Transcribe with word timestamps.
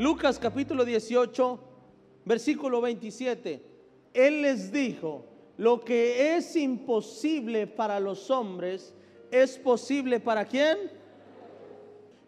Lucas 0.00 0.38
capítulo 0.38 0.86
18, 0.86 1.58
versículo 2.24 2.80
27. 2.80 3.62
Él 4.14 4.40
les 4.40 4.72
dijo, 4.72 5.26
lo 5.58 5.84
que 5.84 6.36
es 6.36 6.56
imposible 6.56 7.66
para 7.66 8.00
los 8.00 8.30
hombres, 8.30 8.94
es 9.30 9.58
posible 9.58 10.18
para 10.18 10.46
quién? 10.46 10.90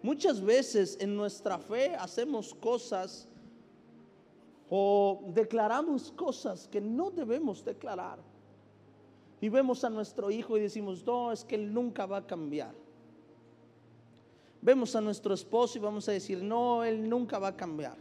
Muchas 0.03 0.43
veces 0.43 0.99
en 1.01 1.17
nuestra 1.17 1.57
fe 1.57 1.95
hacemos 1.95 2.53
cosas 2.53 3.27
o 4.69 5.23
declaramos 5.29 6.13
cosas 6.13 6.69
que 6.69 6.83
no 6.83 7.11
debemos 7.11 7.65
declarar. 7.65 8.19
Y 9.41 9.49
vemos 9.49 9.83
a 9.83 9.89
nuestro 9.89 10.31
hijo 10.31 10.59
y 10.59 10.61
decimos, 10.61 11.03
no, 11.07 11.33
es 11.33 11.43
que 11.43 11.55
él 11.55 11.73
nunca 11.73 12.05
va 12.05 12.19
a 12.19 12.27
cambiar. 12.27 12.82
Vemos 14.63 14.95
a 14.95 15.01
nuestro 15.01 15.35
esposo 15.35 15.77
y 15.77 15.81
vamos 15.81 16.09
a 16.09 16.13
decir, 16.13 16.41
no, 16.41 16.85
él 16.85 17.09
nunca 17.09 17.41
va 17.41 17.49
a 17.49 17.57
cambiar. 17.57 17.97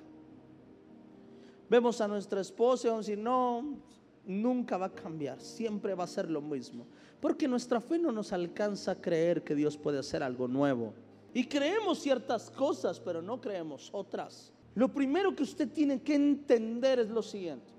Vemos 1.68 2.00
a 2.02 2.08
nuestra 2.08 2.40
esposa 2.40 2.86
y 2.86 2.90
vamos 2.92 3.08
a 3.08 3.10
decir, 3.10 3.24
no, 3.24 3.80
nunca 4.28 4.78
va 4.78 4.86
a 4.86 4.94
cambiar, 4.94 5.42
siempre 5.42 5.96
va 5.96 6.04
a 6.04 6.08
ser 6.08 6.30
lo 6.30 6.40
mismo. 6.40 6.86
Porque 7.20 7.48
nuestra 7.48 7.82
fe 7.82 7.98
no 7.98 8.12
nos 8.12 8.32
alcanza 8.32 8.92
a 8.92 9.02
creer 9.02 9.44
que 9.44 9.55
Dios 9.55 9.76
puede 9.76 9.98
hacer 9.98 10.22
algo 10.22 10.48
nuevo. 10.48 10.94
Y 11.34 11.48
creemos 11.48 12.00
ciertas 12.00 12.52
cosas, 12.52 13.00
pero 13.00 13.24
no 13.24 13.41
creemos 13.41 13.90
otras. 13.91 14.54
Lo 14.76 14.90
primero 14.94 15.36
que 15.36 15.44
usted 15.44 15.68
tiene 15.68 16.02
que 16.02 16.14
entender 16.14 17.00
es 17.00 17.10
lo 17.10 17.24
siguiente. 17.24 17.74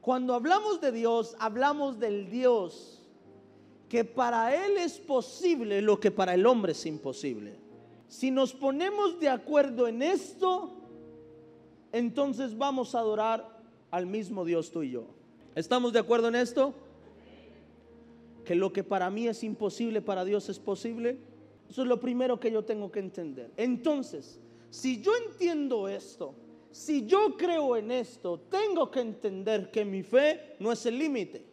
Cuando 0.00 0.32
hablamos 0.34 0.80
de 0.80 0.92
Dios, 0.92 1.34
hablamos 1.40 1.98
del 1.98 2.30
Dios 2.30 3.02
que 3.88 4.04
para 4.04 4.54
Él 4.64 4.76
es 4.78 4.98
posible 4.98 5.82
lo 5.82 5.98
que 5.98 6.12
para 6.12 6.34
el 6.34 6.46
hombre 6.46 6.72
es 6.72 6.86
imposible. 6.86 7.65
Si 8.08 8.30
nos 8.30 8.52
ponemos 8.52 9.18
de 9.18 9.28
acuerdo 9.28 9.88
en 9.88 10.02
esto, 10.02 10.72
entonces 11.92 12.56
vamos 12.56 12.94
a 12.94 13.00
adorar 13.00 13.60
al 13.90 14.06
mismo 14.06 14.44
Dios 14.44 14.70
tú 14.70 14.82
y 14.82 14.90
yo. 14.90 15.06
¿Estamos 15.54 15.92
de 15.92 15.98
acuerdo 15.98 16.28
en 16.28 16.36
esto? 16.36 16.74
Que 18.44 18.54
lo 18.54 18.72
que 18.72 18.84
para 18.84 19.10
mí 19.10 19.26
es 19.26 19.42
imposible, 19.42 20.02
para 20.02 20.24
Dios 20.24 20.48
es 20.48 20.58
posible. 20.58 21.18
Eso 21.68 21.82
es 21.82 21.88
lo 21.88 21.98
primero 21.98 22.38
que 22.38 22.50
yo 22.50 22.64
tengo 22.64 22.92
que 22.92 23.00
entender. 23.00 23.50
Entonces, 23.56 24.38
si 24.70 25.00
yo 25.00 25.12
entiendo 25.28 25.88
esto, 25.88 26.34
si 26.70 27.06
yo 27.06 27.36
creo 27.36 27.76
en 27.76 27.90
esto, 27.90 28.38
tengo 28.50 28.90
que 28.90 29.00
entender 29.00 29.70
que 29.70 29.84
mi 29.84 30.02
fe 30.02 30.56
no 30.58 30.70
es 30.70 30.84
el 30.86 30.98
límite. 30.98 31.44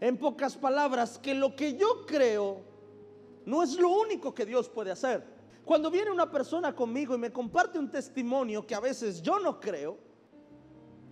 En 0.00 0.16
pocas 0.16 0.56
palabras, 0.56 1.18
que 1.18 1.34
lo 1.34 1.54
que 1.54 1.76
yo 1.76 2.06
creo 2.06 2.60
no 3.44 3.62
es 3.62 3.76
lo 3.76 3.90
único 3.90 4.34
que 4.34 4.46
Dios 4.46 4.68
puede 4.68 4.92
hacer. 4.92 5.31
Cuando 5.64 5.90
viene 5.90 6.10
una 6.10 6.30
persona 6.30 6.74
conmigo 6.74 7.14
y 7.14 7.18
me 7.18 7.30
comparte 7.30 7.78
un 7.78 7.90
testimonio 7.90 8.66
que 8.66 8.74
a 8.74 8.80
veces 8.80 9.22
yo 9.22 9.38
no 9.38 9.60
creo, 9.60 9.96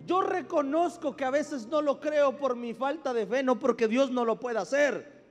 yo 0.05 0.21
reconozco 0.21 1.15
que 1.15 1.23
a 1.23 1.29
veces 1.29 1.67
no 1.67 1.81
lo 1.81 1.99
creo 1.99 2.35
por 2.35 2.55
mi 2.55 2.73
falta 2.73 3.13
de 3.13 3.25
fe, 3.25 3.43
no 3.43 3.59
porque 3.59 3.87
Dios 3.87 4.11
no 4.11 4.25
lo 4.25 4.39
pueda 4.39 4.61
hacer. 4.61 5.21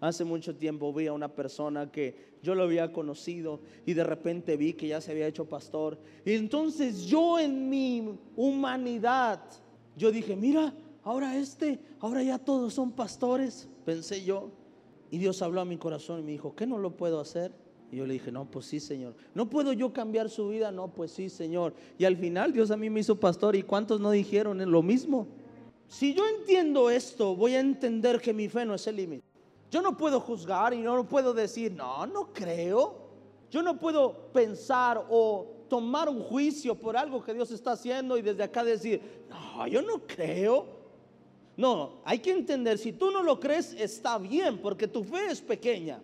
Hace 0.00 0.24
mucho 0.24 0.56
tiempo 0.56 0.92
vi 0.92 1.08
a 1.08 1.12
una 1.12 1.28
persona 1.28 1.90
que 1.90 2.38
yo 2.42 2.54
lo 2.54 2.64
había 2.64 2.92
conocido 2.92 3.60
y 3.84 3.94
de 3.94 4.04
repente 4.04 4.56
vi 4.56 4.72
que 4.72 4.88
ya 4.88 5.00
se 5.00 5.12
había 5.12 5.26
hecho 5.26 5.48
pastor. 5.48 5.98
Y 6.24 6.34
entonces 6.34 7.06
yo 7.06 7.38
en 7.38 7.68
mi 7.68 8.18
humanidad, 8.36 9.40
yo 9.96 10.10
dije, 10.12 10.36
mira, 10.36 10.72
ahora 11.02 11.36
este, 11.36 11.80
ahora 12.00 12.22
ya 12.22 12.38
todos 12.38 12.74
son 12.74 12.92
pastores, 12.92 13.68
pensé 13.84 14.24
yo. 14.24 14.50
Y 15.10 15.18
Dios 15.18 15.42
habló 15.42 15.60
a 15.60 15.64
mi 15.64 15.78
corazón 15.78 16.20
y 16.20 16.22
me 16.22 16.32
dijo, 16.32 16.54
¿qué 16.54 16.66
no 16.66 16.78
lo 16.78 16.96
puedo 16.96 17.18
hacer? 17.20 17.52
Y 17.90 17.96
yo 17.96 18.06
le 18.06 18.14
dije, 18.14 18.30
no, 18.30 18.44
pues 18.44 18.66
sí, 18.66 18.80
Señor. 18.80 19.14
¿No 19.34 19.48
puedo 19.48 19.72
yo 19.72 19.92
cambiar 19.92 20.28
su 20.28 20.48
vida? 20.48 20.70
No, 20.70 20.88
pues 20.88 21.10
sí, 21.10 21.28
Señor. 21.28 21.74
Y 21.96 22.04
al 22.04 22.16
final 22.16 22.52
Dios 22.52 22.70
a 22.70 22.76
mí 22.76 22.90
me 22.90 23.00
hizo 23.00 23.18
pastor 23.18 23.56
y 23.56 23.62
¿cuántos 23.62 24.00
no 24.00 24.10
dijeron 24.10 24.70
lo 24.70 24.82
mismo? 24.82 25.26
Si 25.88 26.14
yo 26.14 26.22
entiendo 26.38 26.90
esto, 26.90 27.34
voy 27.34 27.54
a 27.54 27.60
entender 27.60 28.20
que 28.20 28.34
mi 28.34 28.48
fe 28.48 28.66
no 28.66 28.74
es 28.74 28.86
el 28.86 28.96
límite. 28.96 29.24
Yo 29.70 29.80
no 29.80 29.96
puedo 29.96 30.20
juzgar 30.20 30.74
y 30.74 30.78
no 30.78 31.06
puedo 31.08 31.32
decir, 31.32 31.72
no, 31.72 32.06
no 32.06 32.32
creo. 32.32 33.08
Yo 33.50 33.62
no 33.62 33.78
puedo 33.78 34.30
pensar 34.32 35.06
o 35.08 35.46
tomar 35.68 36.08
un 36.08 36.20
juicio 36.22 36.74
por 36.74 36.96
algo 36.96 37.22
que 37.22 37.32
Dios 37.32 37.50
está 37.50 37.72
haciendo 37.72 38.18
y 38.18 38.22
desde 38.22 38.42
acá 38.42 38.64
decir, 38.64 39.00
no, 39.30 39.66
yo 39.66 39.80
no 39.80 40.06
creo. 40.06 40.66
No, 41.56 42.02
hay 42.04 42.20
que 42.20 42.30
entender, 42.30 42.78
si 42.78 42.92
tú 42.92 43.10
no 43.10 43.22
lo 43.22 43.40
crees, 43.40 43.72
está 43.74 44.16
bien, 44.18 44.58
porque 44.58 44.86
tu 44.86 45.02
fe 45.02 45.26
es 45.30 45.40
pequeña. 45.40 46.00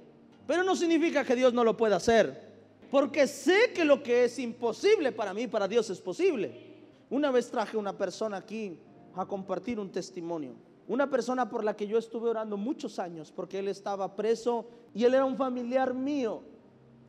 Pero 0.47 0.63
no 0.63 0.77
significa 0.77 1.25
que 1.25 1.37
Dios 1.37 1.53
no 1.53 1.65
lo 1.65 1.77
pueda 1.77 1.97
hacer. 1.97 2.53
Porque 2.91 3.27
sé 3.27 3.73
que 3.75 3.85
lo 3.85 4.03
que 4.03 4.25
es 4.25 4.39
imposible 4.39 5.13
para 5.13 5.35
mí, 5.35 5.47
para 5.47 5.67
Dios 5.67 5.91
es 5.91 6.01
posible. 6.01 6.75
Una 7.11 7.31
vez 7.31 7.51
traje 7.51 7.77
una 7.77 7.97
persona 7.97 8.37
aquí 8.37 8.79
a 9.15 9.27
compartir 9.27 9.81
un 9.81 9.91
testimonio. 9.91 10.55
Una 10.87 11.09
persona 11.09 11.49
por 11.49 11.65
la 11.65 11.75
que 11.75 11.87
yo 11.87 11.99
estuve 11.99 12.29
orando 12.29 12.57
muchos 12.57 12.99
años 12.99 13.33
porque 13.35 13.59
él 13.59 13.69
estaba 13.69 14.15
preso 14.15 14.67
y 14.95 15.05
él 15.05 15.15
era 15.15 15.25
un 15.25 15.37
familiar 15.37 15.95
mío 15.95 16.43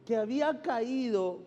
que 0.05 0.15
había 0.15 0.61
caído 0.61 1.39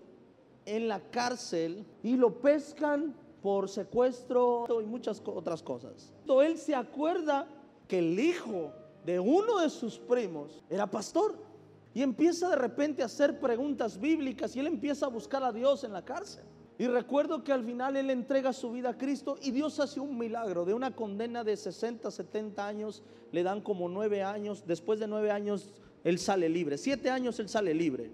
en 0.66 0.88
la 0.88 1.00
cárcel 1.00 1.87
y 2.03 2.16
lo 2.16 2.41
pescan 2.41 3.15
por 3.43 3.69
secuestro 3.69 4.66
y 4.82 4.84
muchas 4.84 5.22
otras 5.25 5.62
cosas. 5.62 6.12
Él 6.44 6.59
se 6.59 6.75
acuerda 6.75 7.49
que 7.87 8.00
el 8.00 8.19
hijo 8.20 8.72
de 9.06 9.19
uno 9.19 9.60
de 9.60 9.70
sus 9.70 9.99
primos 9.99 10.62
era 10.69 10.87
pastor. 10.87 11.48
Y 11.94 12.03
empieza 12.03 12.49
de 12.49 12.56
repente 12.56 13.03
a 13.03 13.06
hacer 13.06 13.41
preguntas 13.41 13.99
bíblicas 13.99 14.54
y 14.54 14.60
él 14.60 14.66
empieza 14.66 15.06
a 15.06 15.09
buscar 15.09 15.43
a 15.43 15.53
Dios 15.53 15.84
en 15.84 15.93
la 15.93 16.04
cárcel. 16.04 16.44
Y 16.78 16.87
recuerdo 16.87 17.43
que 17.43 17.53
al 17.53 17.65
final 17.65 17.97
él 17.97 18.09
entrega 18.10 18.53
su 18.53 18.71
vida 18.71 18.91
a 18.91 18.99
Cristo 18.99 19.37
y 19.43 19.50
Dios 19.50 19.81
hace 19.81 19.99
un 19.99 20.16
milagro. 20.16 20.65
De 20.65 20.75
una 20.75 20.94
condena 20.94 21.43
de 21.43 21.56
60, 21.56 22.09
70 22.10 22.66
años, 22.66 23.03
le 23.32 23.43
dan 23.43 23.60
como 23.60 23.88
nueve 23.88 24.22
años. 24.22 24.65
Después 24.65 25.00
de 25.00 25.09
nueve 25.09 25.32
años, 25.32 25.72
él 26.04 26.21
sale 26.21 26.49
libre. 26.49 26.78
Siete 26.78 27.10
años, 27.10 27.41
él 27.41 27.49
sale 27.49 27.75
libre. 27.75 28.12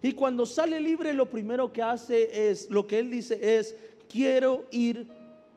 Y 0.00 0.12
cuando 0.12 0.46
sale 0.46 0.80
libre, 0.80 1.12
lo 1.12 1.28
primero 1.28 1.72
que 1.72 1.82
hace 1.82 2.50
es, 2.50 2.70
lo 2.70 2.86
que 2.86 2.98
él 2.98 3.10
dice 3.10 3.58
es, 3.58 3.76
quiero 4.08 4.64
ir 4.70 5.08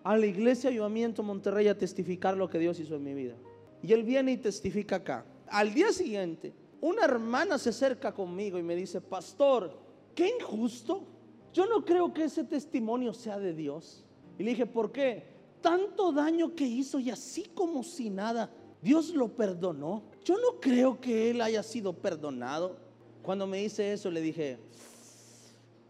a 0.03 0.17
la 0.17 0.25
iglesia 0.25 0.69
Ayudamiento 0.69 1.23
Monterrey 1.23 1.67
a 1.67 1.77
testificar 1.77 2.35
lo 2.35 2.49
que 2.49 2.59
Dios 2.59 2.79
hizo 2.79 2.95
en 2.95 3.03
mi 3.03 3.13
vida. 3.13 3.35
Y 3.81 3.93
él 3.93 4.03
viene 4.03 4.33
y 4.33 4.37
testifica 4.37 4.97
acá. 4.97 5.25
Al 5.47 5.73
día 5.73 5.93
siguiente, 5.93 6.53
una 6.81 7.05
hermana 7.05 7.57
se 7.57 7.69
acerca 7.69 8.13
conmigo 8.13 8.57
y 8.57 8.63
me 8.63 8.75
dice, 8.75 9.01
pastor, 9.01 9.77
qué 10.15 10.29
injusto. 10.39 11.03
Yo 11.53 11.65
no 11.65 11.83
creo 11.83 12.13
que 12.13 12.25
ese 12.25 12.43
testimonio 12.43 13.13
sea 13.13 13.39
de 13.39 13.53
Dios. 13.53 14.03
Y 14.37 14.43
le 14.43 14.51
dije, 14.51 14.65
¿por 14.65 14.91
qué? 14.91 15.23
Tanto 15.61 16.11
daño 16.11 16.55
que 16.55 16.65
hizo 16.65 16.99
y 16.99 17.09
así 17.09 17.43
como 17.53 17.83
si 17.83 18.09
nada, 18.09 18.49
Dios 18.81 19.13
lo 19.13 19.35
perdonó. 19.35 20.03
Yo 20.23 20.35
no 20.35 20.59
creo 20.61 21.01
que 21.01 21.31
él 21.31 21.41
haya 21.41 21.63
sido 21.63 21.93
perdonado. 21.93 22.77
Cuando 23.21 23.45
me 23.45 23.57
dice 23.57 23.91
eso, 23.91 24.09
le 24.09 24.21
dije, 24.21 24.57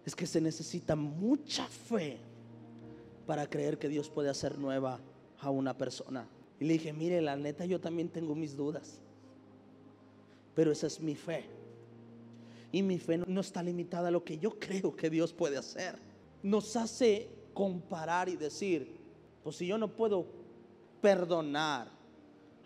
es 0.06 0.16
que 0.16 0.26
se 0.26 0.42
necesita 0.42 0.96
mucha 0.96 1.68
fe 1.68 2.18
para 3.28 3.48
creer 3.48 3.78
que 3.78 3.90
Dios 3.90 4.10
puede 4.10 4.30
hacer 4.30 4.58
nueva 4.58 5.00
a 5.40 5.52
una 5.52 5.78
persona. 5.78 6.28
Y 6.60 6.66
le 6.66 6.74
dije, 6.74 6.94
mire, 6.94 7.22
la 7.22 7.36
neta, 7.36 7.66
yo 7.66 7.80
también 7.80 8.10
tengo 8.10 8.34
mis 8.34 8.58
dudas 8.58 9.02
pero 10.56 10.72
esa 10.72 10.88
es 10.88 11.00
mi 11.00 11.16
fe. 11.16 11.46
Y 12.72 12.82
mi 12.84 13.00
fe 13.00 13.18
no 13.18 13.42
está 13.42 13.64
limitada 13.64 14.10
a 14.10 14.12
lo 14.12 14.24
que 14.24 14.38
yo 14.38 14.60
creo 14.60 14.96
que 14.96 15.10
Dios 15.10 15.34
puede 15.34 15.58
hacer. 15.58 15.98
Nos 16.44 16.76
hace 16.76 17.30
comparar 17.54 18.30
y 18.30 18.36
decir, 18.36 19.00
pues 19.44 19.56
si 19.58 19.68
yo 19.68 19.78
no 19.78 19.88
puedo 19.88 20.28
perdonar 21.02 21.90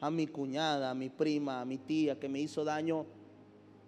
a 0.02 0.12
mi 0.12 0.28
cuñada, 0.28 0.92
a 0.92 0.94
mi 0.94 1.10
prima, 1.10 1.62
a 1.62 1.66
mi 1.66 1.78
tía 1.78 2.20
que 2.20 2.28
me 2.28 2.40
hizo 2.40 2.64
daño, 2.64 3.06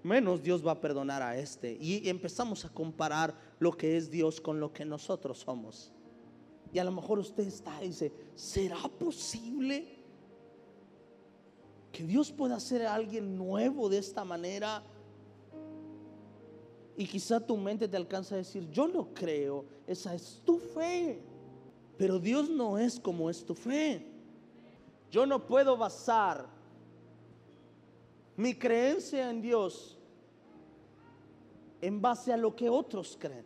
menos 0.03 0.41
Dios 0.41 0.65
va 0.65 0.71
a 0.71 0.81
perdonar 0.81 1.21
a 1.21 1.37
este. 1.37 1.77
Y 1.81 2.07
empezamos 2.07 2.63
a 2.63 2.69
comparar 2.69 3.35
lo 3.59 3.75
que 3.75 3.97
es 3.97 4.09
Dios 4.09 4.39
con 4.39 4.59
lo 4.59 4.71
que 4.71 4.85
nosotros 4.85 5.39
somos. 5.39 5.91
Y 6.71 6.79
a 6.79 6.83
lo 6.83 6.91
mejor 6.91 7.19
usted 7.19 7.47
está 7.47 7.83
y 7.83 7.87
dice, 7.87 8.11
¿será 8.35 8.77
posible? 8.99 9.94
Que 11.95 12.03
Dios 12.03 12.29
pueda 12.29 12.57
hacer 12.57 12.85
a 12.85 12.93
alguien 12.93 13.37
nuevo 13.37 13.87
de 13.87 13.99
esta 13.99 14.25
manera. 14.25 14.83
Y 16.97 17.07
quizá 17.07 17.39
tu 17.39 17.55
mente 17.55 17.87
te 17.87 17.95
alcanza 17.95 18.35
a 18.35 18.39
decir, 18.39 18.69
yo 18.69 18.85
lo 18.85 19.13
creo, 19.13 19.63
esa 19.87 20.13
es 20.13 20.41
tu 20.43 20.57
fe. 20.57 21.21
Pero 21.97 22.19
Dios 22.19 22.49
no 22.49 22.77
es 22.77 22.99
como 22.99 23.29
es 23.29 23.45
tu 23.45 23.55
fe. 23.55 24.05
Yo 25.09 25.25
no 25.25 25.47
puedo 25.47 25.77
basar 25.77 26.45
mi 28.35 28.53
creencia 28.53 29.29
en 29.29 29.41
Dios 29.41 29.97
en 31.79 32.01
base 32.01 32.33
a 32.33 32.37
lo 32.37 32.53
que 32.53 32.69
otros 32.69 33.15
creen. 33.17 33.45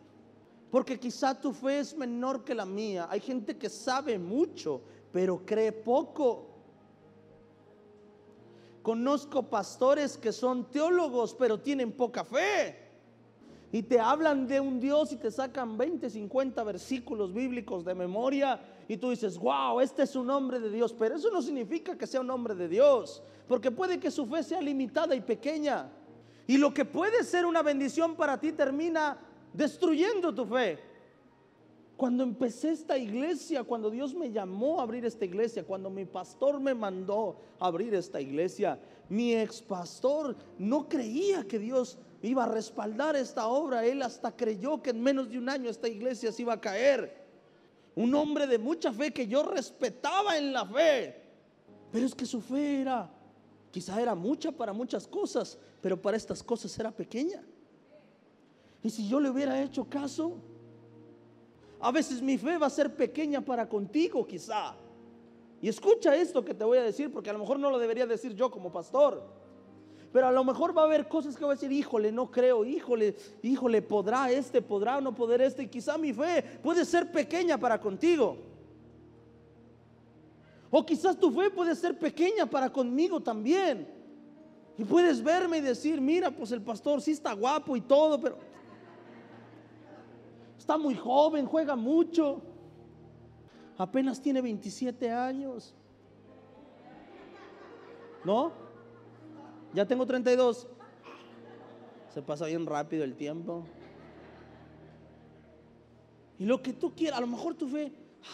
Porque 0.72 0.98
quizá 0.98 1.40
tu 1.40 1.52
fe 1.52 1.78
es 1.78 1.96
menor 1.96 2.42
que 2.42 2.56
la 2.56 2.64
mía. 2.64 3.06
Hay 3.08 3.20
gente 3.20 3.56
que 3.56 3.68
sabe 3.68 4.18
mucho, 4.18 4.80
pero 5.12 5.46
cree 5.46 5.70
poco. 5.70 6.49
Conozco 8.82 9.42
pastores 9.42 10.16
que 10.16 10.32
son 10.32 10.70
teólogos, 10.70 11.34
pero 11.34 11.58
tienen 11.60 11.92
poca 11.92 12.24
fe. 12.24 12.88
y 13.72 13.82
te 13.82 14.00
hablan 14.00 14.48
de 14.48 14.58
un 14.58 14.80
Dios 14.80 15.12
y 15.12 15.16
te 15.16 15.30
sacan 15.30 15.78
20, 15.78 16.10
50 16.10 16.64
versículos 16.64 17.32
bíblicos 17.32 17.84
de 17.84 17.94
memoria 17.94 18.60
y 18.88 18.96
tú 18.96 19.10
dices, 19.10 19.38
wow, 19.38 19.78
este 19.78 20.02
es 20.02 20.16
un 20.16 20.28
hombre 20.30 20.58
de 20.58 20.70
Dios, 20.70 20.92
pero 20.92 21.14
eso 21.14 21.30
no 21.30 21.40
significa 21.40 21.96
que 21.96 22.08
sea 22.08 22.20
un 22.20 22.30
hombre 22.30 22.56
de 22.56 22.66
Dios, 22.66 23.22
porque 23.46 23.70
puede 23.70 24.00
que 24.00 24.10
su 24.10 24.26
fe 24.26 24.42
sea 24.42 24.60
limitada 24.60 25.14
y 25.14 25.20
pequeña. 25.20 25.88
Y 26.48 26.56
lo 26.56 26.74
que 26.74 26.84
puede 26.84 27.22
ser 27.22 27.46
una 27.46 27.62
bendición 27.62 28.16
para 28.16 28.40
ti 28.40 28.50
termina 28.50 29.16
destruyendo 29.52 30.34
tu 30.34 30.44
fe. 30.44 30.89
Cuando 32.00 32.22
empecé 32.22 32.70
esta 32.70 32.96
iglesia, 32.96 33.62
cuando 33.62 33.90
Dios 33.90 34.14
me 34.14 34.32
llamó 34.32 34.80
a 34.80 34.84
abrir 34.84 35.04
esta 35.04 35.26
iglesia, 35.26 35.64
cuando 35.64 35.90
mi 35.90 36.06
pastor 36.06 36.58
me 36.58 36.72
mandó 36.72 37.36
abrir 37.58 37.92
esta 37.92 38.18
iglesia, 38.18 38.80
mi 39.10 39.34
ex 39.34 39.60
pastor 39.60 40.34
no 40.56 40.88
creía 40.88 41.46
que 41.46 41.58
Dios 41.58 41.98
iba 42.22 42.44
a 42.44 42.48
respaldar 42.48 43.16
esta 43.16 43.48
obra. 43.48 43.84
Él 43.84 44.00
hasta 44.00 44.34
creyó 44.34 44.80
que 44.80 44.88
en 44.88 45.02
menos 45.02 45.28
de 45.28 45.36
un 45.36 45.50
año 45.50 45.68
esta 45.68 45.88
iglesia 45.88 46.32
se 46.32 46.40
iba 46.40 46.54
a 46.54 46.60
caer. 46.62 47.22
Un 47.94 48.14
hombre 48.14 48.46
de 48.46 48.58
mucha 48.58 48.94
fe 48.94 49.12
que 49.12 49.26
yo 49.26 49.42
respetaba 49.42 50.38
en 50.38 50.54
la 50.54 50.64
fe. 50.64 51.20
Pero 51.92 52.06
es 52.06 52.14
que 52.14 52.24
su 52.24 52.40
fe 52.40 52.80
era, 52.80 53.10
quizá 53.70 54.00
era 54.00 54.14
mucha 54.14 54.50
para 54.50 54.72
muchas 54.72 55.06
cosas, 55.06 55.58
pero 55.82 56.00
para 56.00 56.16
estas 56.16 56.42
cosas 56.42 56.78
era 56.78 56.90
pequeña. 56.90 57.44
Y 58.82 58.88
si 58.88 59.06
yo 59.06 59.20
le 59.20 59.28
hubiera 59.28 59.62
hecho 59.62 59.84
caso, 59.84 60.38
a 61.80 61.90
veces 61.90 62.20
mi 62.20 62.36
fe 62.36 62.58
va 62.58 62.66
a 62.66 62.70
ser 62.70 62.94
pequeña 62.94 63.40
para 63.40 63.68
contigo 63.68 64.26
quizá. 64.26 64.74
Y 65.62 65.68
escucha 65.68 66.14
esto 66.14 66.44
que 66.44 66.54
te 66.54 66.64
voy 66.64 66.78
a 66.78 66.82
decir, 66.82 67.12
porque 67.12 67.30
a 67.30 67.32
lo 67.32 67.38
mejor 67.38 67.58
no 67.58 67.70
lo 67.70 67.78
debería 67.78 68.06
decir 68.06 68.34
yo 68.34 68.50
como 68.50 68.70
pastor. 68.70 69.22
Pero 70.12 70.26
a 70.26 70.32
lo 70.32 70.42
mejor 70.42 70.76
va 70.76 70.82
a 70.82 70.84
haber 70.86 71.06
cosas 71.06 71.36
que 71.36 71.44
voy 71.44 71.52
a 71.52 71.54
decir, 71.54 71.70
híjole, 71.70 72.10
no 72.10 72.30
creo, 72.30 72.64
híjole, 72.64 73.14
híjole, 73.42 73.80
podrá 73.80 74.30
este, 74.30 74.60
podrá 74.60 74.98
o 74.98 75.00
no 75.00 75.14
poder 75.14 75.40
este. 75.40 75.64
Y 75.64 75.68
quizá 75.68 75.96
mi 75.96 76.12
fe 76.12 76.42
puede 76.62 76.84
ser 76.84 77.10
pequeña 77.12 77.58
para 77.58 77.80
contigo. 77.80 78.36
O 80.70 80.84
quizás 80.84 81.18
tu 81.18 81.30
fe 81.30 81.50
puede 81.50 81.74
ser 81.74 81.98
pequeña 81.98 82.46
para 82.46 82.72
conmigo 82.72 83.20
también. 83.20 83.86
Y 84.78 84.84
puedes 84.84 85.22
verme 85.22 85.58
y 85.58 85.60
decir, 85.60 86.00
mira, 86.00 86.30
pues 86.30 86.52
el 86.52 86.62
pastor 86.62 87.02
sí 87.02 87.12
está 87.12 87.32
guapo 87.32 87.76
y 87.76 87.82
todo, 87.82 88.18
pero 88.20 88.38
está 90.60 90.76
muy 90.76 90.94
joven, 90.94 91.46
juega 91.46 91.74
mucho. 91.74 92.42
Apenas 93.78 94.20
tiene 94.20 94.42
27 94.42 95.10
años. 95.10 95.74
¿No? 98.26 98.52
Ya 99.72 99.86
tengo 99.86 100.04
32. 100.04 100.68
Se 102.12 102.20
pasa 102.20 102.44
bien 102.44 102.66
rápido 102.66 103.04
el 103.04 103.16
tiempo. 103.16 103.64
Y 106.38 106.44
lo 106.44 106.60
que 106.62 106.74
tú 106.74 106.94
quieras, 106.94 107.18
a 107.18 107.22
lo 107.22 107.26
mejor 107.26 107.54
tu 107.54 107.66
fe, 107.66 107.90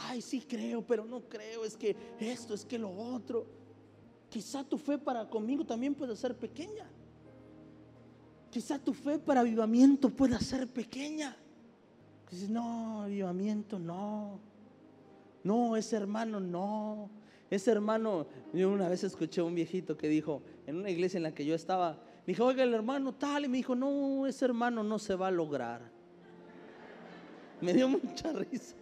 ay, 0.09 0.21
sí 0.21 0.41
creo, 0.41 0.85
pero 0.85 1.05
no 1.05 1.21
creo, 1.29 1.65
es 1.65 1.77
que 1.77 1.97
esto, 2.19 2.55
es 2.55 2.65
que 2.65 2.77
lo 2.77 2.91
otro. 2.91 3.47
Quizá 4.29 4.65
tu 4.65 4.79
fe 4.79 4.99
para 4.99 5.29
conmigo 5.31 5.65
también 5.65 5.95
puede 5.95 6.17
ser 6.17 6.37
pequeña. 6.37 6.91
Quizá 8.51 8.81
tu 8.81 8.93
fe 8.93 9.17
para 9.17 9.41
avivamiento 9.41 10.09
pueda 10.11 10.41
ser 10.41 10.67
pequeña. 10.67 11.37
Dices, 12.31 12.51
no, 12.51 13.03
avivamiento 13.03 13.79
no. 13.79 14.41
No, 15.45 15.77
ese 15.77 15.97
hermano 15.97 16.41
no. 16.41 17.09
Ese 17.51 17.71
hermano, 17.71 18.27
yo 18.53 18.71
una 18.71 18.89
vez 18.89 19.05
escuché 19.05 19.41
a 19.41 19.45
un 19.45 19.55
viejito 19.55 19.97
que 19.97 20.09
dijo, 20.09 20.43
en 20.67 20.77
una 20.77 20.91
iglesia 20.91 21.19
en 21.19 21.23
la 21.23 21.33
que 21.33 21.45
yo 21.45 21.55
estaba, 21.55 21.93
me 22.27 22.33
dijo, 22.33 22.45
oiga, 22.45 22.65
el 22.65 22.75
hermano 22.75 23.15
tal, 23.15 23.45
y 23.45 23.49
me 23.49 23.59
dijo, 23.59 23.77
no, 23.77 24.27
ese 24.27 24.45
hermano 24.45 24.83
no 24.83 24.99
se 24.99 25.15
va 25.15 25.29
a 25.29 25.31
lograr. 25.31 25.81
Me 27.61 27.73
dio 27.73 27.89
mucha 27.89 28.33
risa. 28.33 28.75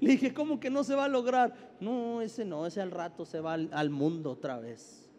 Le 0.00 0.12
dije, 0.12 0.32
¿cómo 0.32 0.60
que 0.60 0.70
no 0.70 0.84
se 0.84 0.94
va 0.94 1.06
a 1.06 1.08
lograr? 1.08 1.52
No, 1.80 2.22
ese 2.22 2.44
no, 2.44 2.66
ese 2.66 2.80
al 2.80 2.92
rato 2.92 3.24
se 3.26 3.40
va 3.40 3.54
al 3.54 3.90
mundo 3.90 4.30
otra 4.30 4.60
vez. 4.60 5.10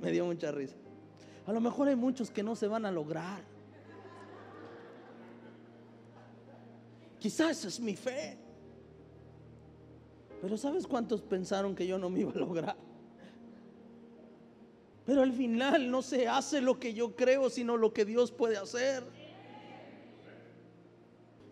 Me 0.00 0.10
dio 0.10 0.24
mucha 0.24 0.50
risa. 0.50 0.76
A 1.46 1.52
lo 1.52 1.60
mejor 1.60 1.88
hay 1.88 1.96
muchos 1.96 2.30
que 2.30 2.42
no 2.42 2.56
se 2.56 2.66
van 2.66 2.86
a 2.86 2.90
lograr. 2.90 3.51
Quizás 7.22 7.64
es 7.64 7.78
mi 7.78 7.94
fe. 7.94 8.36
Pero 10.40 10.56
¿sabes 10.56 10.88
cuántos 10.88 11.22
pensaron 11.22 11.72
que 11.72 11.86
yo 11.86 11.96
no 11.96 12.10
me 12.10 12.18
iba 12.18 12.32
a 12.32 12.34
lograr? 12.34 12.76
Pero 15.06 15.22
al 15.22 15.32
final 15.32 15.88
no 15.88 16.02
se 16.02 16.26
hace 16.26 16.60
lo 16.60 16.80
que 16.80 16.92
yo 16.94 17.14
creo, 17.14 17.48
sino 17.48 17.76
lo 17.76 17.92
que 17.92 18.04
Dios 18.04 18.32
puede 18.32 18.56
hacer. 18.56 19.04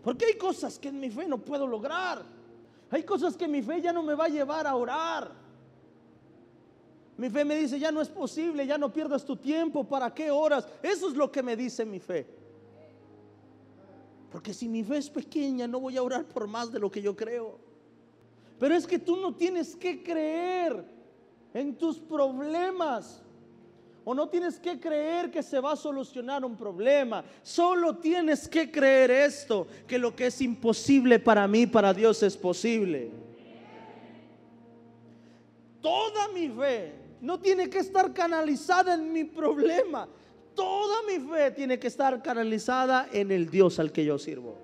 Porque 0.02 0.24
hay 0.24 0.34
cosas 0.34 0.76
que 0.76 0.88
en 0.88 0.98
mi 0.98 1.08
fe 1.08 1.28
no 1.28 1.38
puedo 1.38 1.68
lograr. 1.68 2.24
Hay 2.90 3.04
cosas 3.04 3.36
que 3.36 3.46
mi 3.46 3.62
fe 3.62 3.80
ya 3.80 3.92
no 3.92 4.02
me 4.02 4.14
va 4.14 4.24
a 4.24 4.28
llevar 4.28 4.66
a 4.66 4.74
orar. 4.74 5.30
Mi 7.16 7.30
fe 7.30 7.44
me 7.44 7.54
dice, 7.54 7.78
ya 7.78 7.92
no 7.92 8.00
es 8.00 8.08
posible, 8.08 8.66
ya 8.66 8.76
no 8.76 8.92
pierdas 8.92 9.24
tu 9.24 9.36
tiempo, 9.36 9.84
¿para 9.84 10.12
qué 10.12 10.32
horas? 10.32 10.66
Eso 10.82 11.08
es 11.08 11.14
lo 11.14 11.30
que 11.30 11.44
me 11.44 11.54
dice 11.54 11.84
mi 11.84 12.00
fe. 12.00 12.39
Porque 14.30 14.54
si 14.54 14.68
mi 14.68 14.84
fe 14.84 14.98
es 14.98 15.10
pequeña, 15.10 15.66
no 15.66 15.80
voy 15.80 15.96
a 15.96 16.02
orar 16.02 16.24
por 16.24 16.46
más 16.46 16.70
de 16.70 16.78
lo 16.78 16.90
que 16.90 17.02
yo 17.02 17.16
creo. 17.16 17.58
Pero 18.58 18.74
es 18.74 18.86
que 18.86 18.98
tú 18.98 19.16
no 19.16 19.34
tienes 19.34 19.74
que 19.74 20.02
creer 20.02 20.84
en 21.52 21.76
tus 21.76 21.98
problemas. 21.98 23.22
O 24.04 24.14
no 24.14 24.28
tienes 24.28 24.58
que 24.58 24.80
creer 24.80 25.30
que 25.30 25.42
se 25.42 25.60
va 25.60 25.72
a 25.72 25.76
solucionar 25.76 26.44
un 26.44 26.56
problema. 26.56 27.24
Solo 27.42 27.96
tienes 27.96 28.48
que 28.48 28.70
creer 28.70 29.10
esto, 29.10 29.66
que 29.86 29.98
lo 29.98 30.14
que 30.14 30.26
es 30.26 30.40
imposible 30.40 31.18
para 31.18 31.46
mí, 31.46 31.66
para 31.66 31.92
Dios 31.92 32.22
es 32.22 32.36
posible. 32.36 33.10
Toda 35.80 36.28
mi 36.28 36.48
fe 36.48 36.94
no 37.20 37.38
tiene 37.40 37.68
que 37.68 37.78
estar 37.78 38.12
canalizada 38.12 38.94
en 38.94 39.12
mi 39.12 39.24
problema. 39.24 40.08
Toda 40.60 40.96
mi 41.08 41.18
fe 41.26 41.52
tiene 41.52 41.78
que 41.78 41.86
estar 41.86 42.22
canalizada 42.22 43.08
en 43.10 43.32
el 43.32 43.48
Dios 43.48 43.78
al 43.78 43.90
que 43.92 44.04
yo 44.04 44.18
sirvo. 44.18 44.58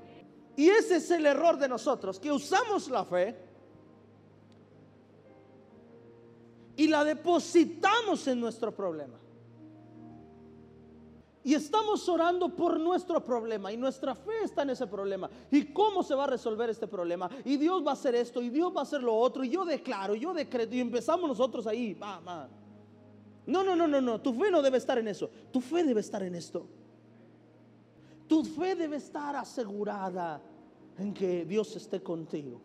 Y 0.55 0.69
ese 0.69 0.97
es 0.97 1.11
el 1.11 1.25
error 1.25 1.57
de 1.57 1.71
nosotros, 1.71 2.21
que 2.21 2.31
usamos 2.31 2.91
la 2.91 3.03
fe 3.07 3.35
y 6.77 6.87
la 6.87 7.03
depositamos 7.03 8.29
en 8.29 8.39
nuestro 8.39 8.75
problema. 8.77 9.19
Y 11.43 11.55
estamos 11.55 12.07
orando 12.11 12.55
por 12.55 12.79
nuestro 12.79 13.25
problema 13.25 13.73
y 13.73 13.79
nuestra 13.79 14.15
fe 14.15 14.43
está 14.45 14.65
en 14.65 14.71
ese 14.71 14.87
problema. 14.87 15.31
¿Y 15.51 15.73
cómo 15.73 16.03
se 16.03 16.15
va 16.15 16.25
a 16.25 16.27
resolver 16.27 16.69
este 16.69 16.87
problema? 16.87 17.31
Y 17.43 17.57
Dios 17.57 17.83
va 17.83 17.93
a 17.93 17.95
hacer 17.95 18.15
esto 18.17 18.43
y 18.43 18.51
Dios 18.51 18.71
va 18.77 18.81
a 18.81 18.83
hacer 18.83 19.03
lo 19.03 19.15
otro. 19.15 19.45
Y 19.45 19.49
yo 19.49 19.65
declaro, 19.65 20.15
yo 20.15 20.35
decreto 20.35 20.75
y 20.75 20.81
empezamos 20.81 21.27
nosotros 21.27 21.67
ahí. 21.67 21.95
Va, 21.95 22.21
No, 23.47 23.63
no, 23.63 23.77
no, 23.77 23.87
no, 23.87 24.01
no. 24.01 24.21
Tu 24.21 24.33
fe 24.33 24.51
no 24.51 24.61
debe 24.61 24.79
estar 24.79 24.99
en 24.99 25.09
eso. 25.09 25.31
Tu 25.53 25.61
fe 25.61 25.85
debe 25.85 26.01
estar 26.01 26.23
en 26.23 26.35
esto. 26.35 26.67
Tu 28.27 28.45
fe 28.45 28.75
debe 28.75 28.97
estar 28.97 29.37
asegurada 29.37 30.43
en 30.99 31.15
que 31.15 31.45
Dios 31.45 31.77
esté 31.77 32.03
contigo. 32.03 32.61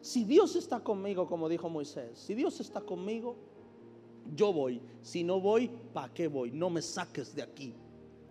Si 0.00 0.24
Dios 0.24 0.56
está 0.56 0.80
conmigo, 0.80 1.26
como 1.26 1.48
dijo 1.48 1.70
Moisés, 1.70 2.18
si 2.18 2.34
Dios 2.34 2.60
está 2.60 2.80
conmigo, 2.80 3.36
yo 4.34 4.52
voy. 4.52 4.80
Si 5.02 5.22
no 5.22 5.40
voy, 5.40 5.70
¿para 5.92 6.12
qué 6.12 6.28
voy? 6.28 6.50
No 6.50 6.68
me 6.68 6.82
saques 6.82 7.34
de 7.34 7.42
aquí. 7.42 7.74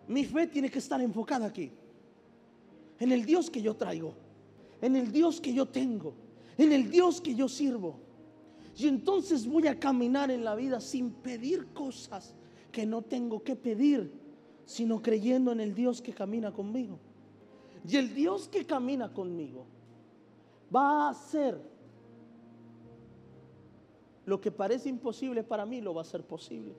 Mi 0.08 0.26
fe 0.26 0.48
tiene 0.48 0.70
que 0.70 0.80
estar 0.80 1.00
enfocada 1.02 1.46
aquí. 1.46 1.72
En 3.00 3.12
el 3.12 3.26
Dios 3.26 3.50
que 3.50 3.62
yo 3.62 3.76
traigo. 3.76 4.14
En 4.82 4.96
el 4.96 5.12
Dios 5.12 5.40
que 5.40 5.54
yo 5.54 5.66
tengo. 5.66 6.14
En 6.58 6.74
el 6.74 6.92
Dios 6.92 7.22
que 7.22 7.34
yo 7.34 7.48
sirvo. 7.48 8.00
Y 8.76 8.88
entonces 8.88 9.48
voy 9.48 9.68
a 9.68 9.80
caminar 9.80 10.32
en 10.32 10.44
la 10.44 10.56
vida 10.56 10.80
sin 10.80 11.12
pedir 11.12 11.68
cosas 11.74 12.36
que 12.72 12.86
no 12.86 13.02
tengo 13.02 13.44
que 13.44 13.56
pedir, 13.56 14.12
sino 14.66 15.02
creyendo 15.02 15.52
en 15.52 15.60
el 15.60 15.76
Dios 15.76 16.02
que 16.02 16.14
camina 16.14 16.52
conmigo. 16.52 17.00
Y 17.88 17.98
el 17.98 18.14
Dios 18.14 18.48
que 18.48 18.66
camina 18.66 19.14
conmigo 19.14 19.66
va 20.74 21.08
a 21.08 21.10
hacer 21.10 21.60
lo 24.26 24.40
que 24.40 24.52
parece 24.52 24.90
imposible 24.90 25.44
para 25.44 25.66
mí, 25.66 25.82
lo 25.82 25.94
va 25.94 26.02
a 26.02 26.06
ser 26.06 26.24
posible. 26.24 26.74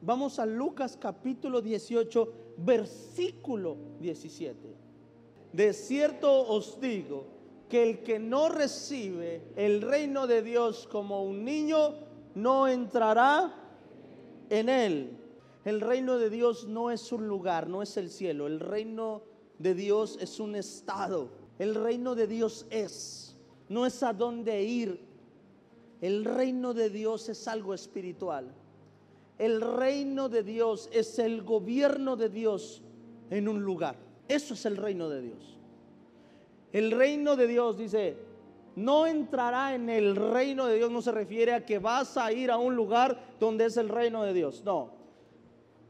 Vamos 0.00 0.38
a 0.38 0.46
Lucas 0.46 0.96
capítulo 0.96 1.60
18, 1.60 2.32
versículo 2.58 3.76
17. 4.00 4.58
De 5.52 5.72
cierto 5.72 6.48
os 6.48 6.80
digo 6.80 7.37
que 7.68 7.82
el 7.82 8.02
que 8.02 8.18
no 8.18 8.48
recibe 8.48 9.42
el 9.56 9.82
reino 9.82 10.26
de 10.26 10.42
Dios 10.42 10.88
como 10.90 11.24
un 11.24 11.44
niño, 11.44 11.94
no 12.34 12.66
entrará 12.68 13.54
en 14.48 14.68
él. 14.68 15.18
El 15.64 15.80
reino 15.80 16.18
de 16.18 16.30
Dios 16.30 16.66
no 16.66 16.90
es 16.90 17.12
un 17.12 17.28
lugar, 17.28 17.68
no 17.68 17.82
es 17.82 17.96
el 17.96 18.10
cielo. 18.10 18.46
El 18.46 18.60
reino 18.60 19.22
de 19.58 19.74
Dios 19.74 20.18
es 20.20 20.40
un 20.40 20.54
estado. 20.54 21.28
El 21.58 21.74
reino 21.74 22.14
de 22.14 22.26
Dios 22.26 22.66
es, 22.70 23.36
no 23.68 23.84
es 23.84 24.02
a 24.02 24.12
dónde 24.12 24.62
ir. 24.62 25.00
El 26.00 26.24
reino 26.24 26.72
de 26.74 26.90
Dios 26.90 27.28
es 27.28 27.48
algo 27.48 27.74
espiritual. 27.74 28.54
el 29.38 29.60
reino 29.60 30.28
de 30.28 30.42
Dios 30.42 30.88
es 30.92 31.18
el 31.20 31.42
gobierno 31.42 32.16
de 32.16 32.28
Dios 32.28 32.82
en 33.30 33.48
un 33.48 33.62
lugar. 33.62 33.96
Eso 34.26 34.54
es 34.54 34.66
el 34.66 34.76
reino 34.76 35.08
de 35.08 35.22
Dios. 35.22 35.57
El 36.72 36.90
reino 36.90 37.36
de 37.36 37.46
Dios 37.46 37.78
dice, 37.78 38.16
no 38.76 39.06
entrará 39.06 39.74
en 39.74 39.88
el 39.88 40.14
reino 40.14 40.66
de 40.66 40.76
Dios, 40.76 40.90
no 40.90 41.02
se 41.02 41.12
refiere 41.12 41.52
a 41.52 41.64
que 41.64 41.78
vas 41.78 42.16
a 42.16 42.32
ir 42.32 42.50
a 42.50 42.58
un 42.58 42.76
lugar 42.76 43.34
donde 43.40 43.64
es 43.64 43.76
el 43.76 43.88
reino 43.88 44.22
de 44.22 44.32
Dios, 44.32 44.62
no. 44.64 44.90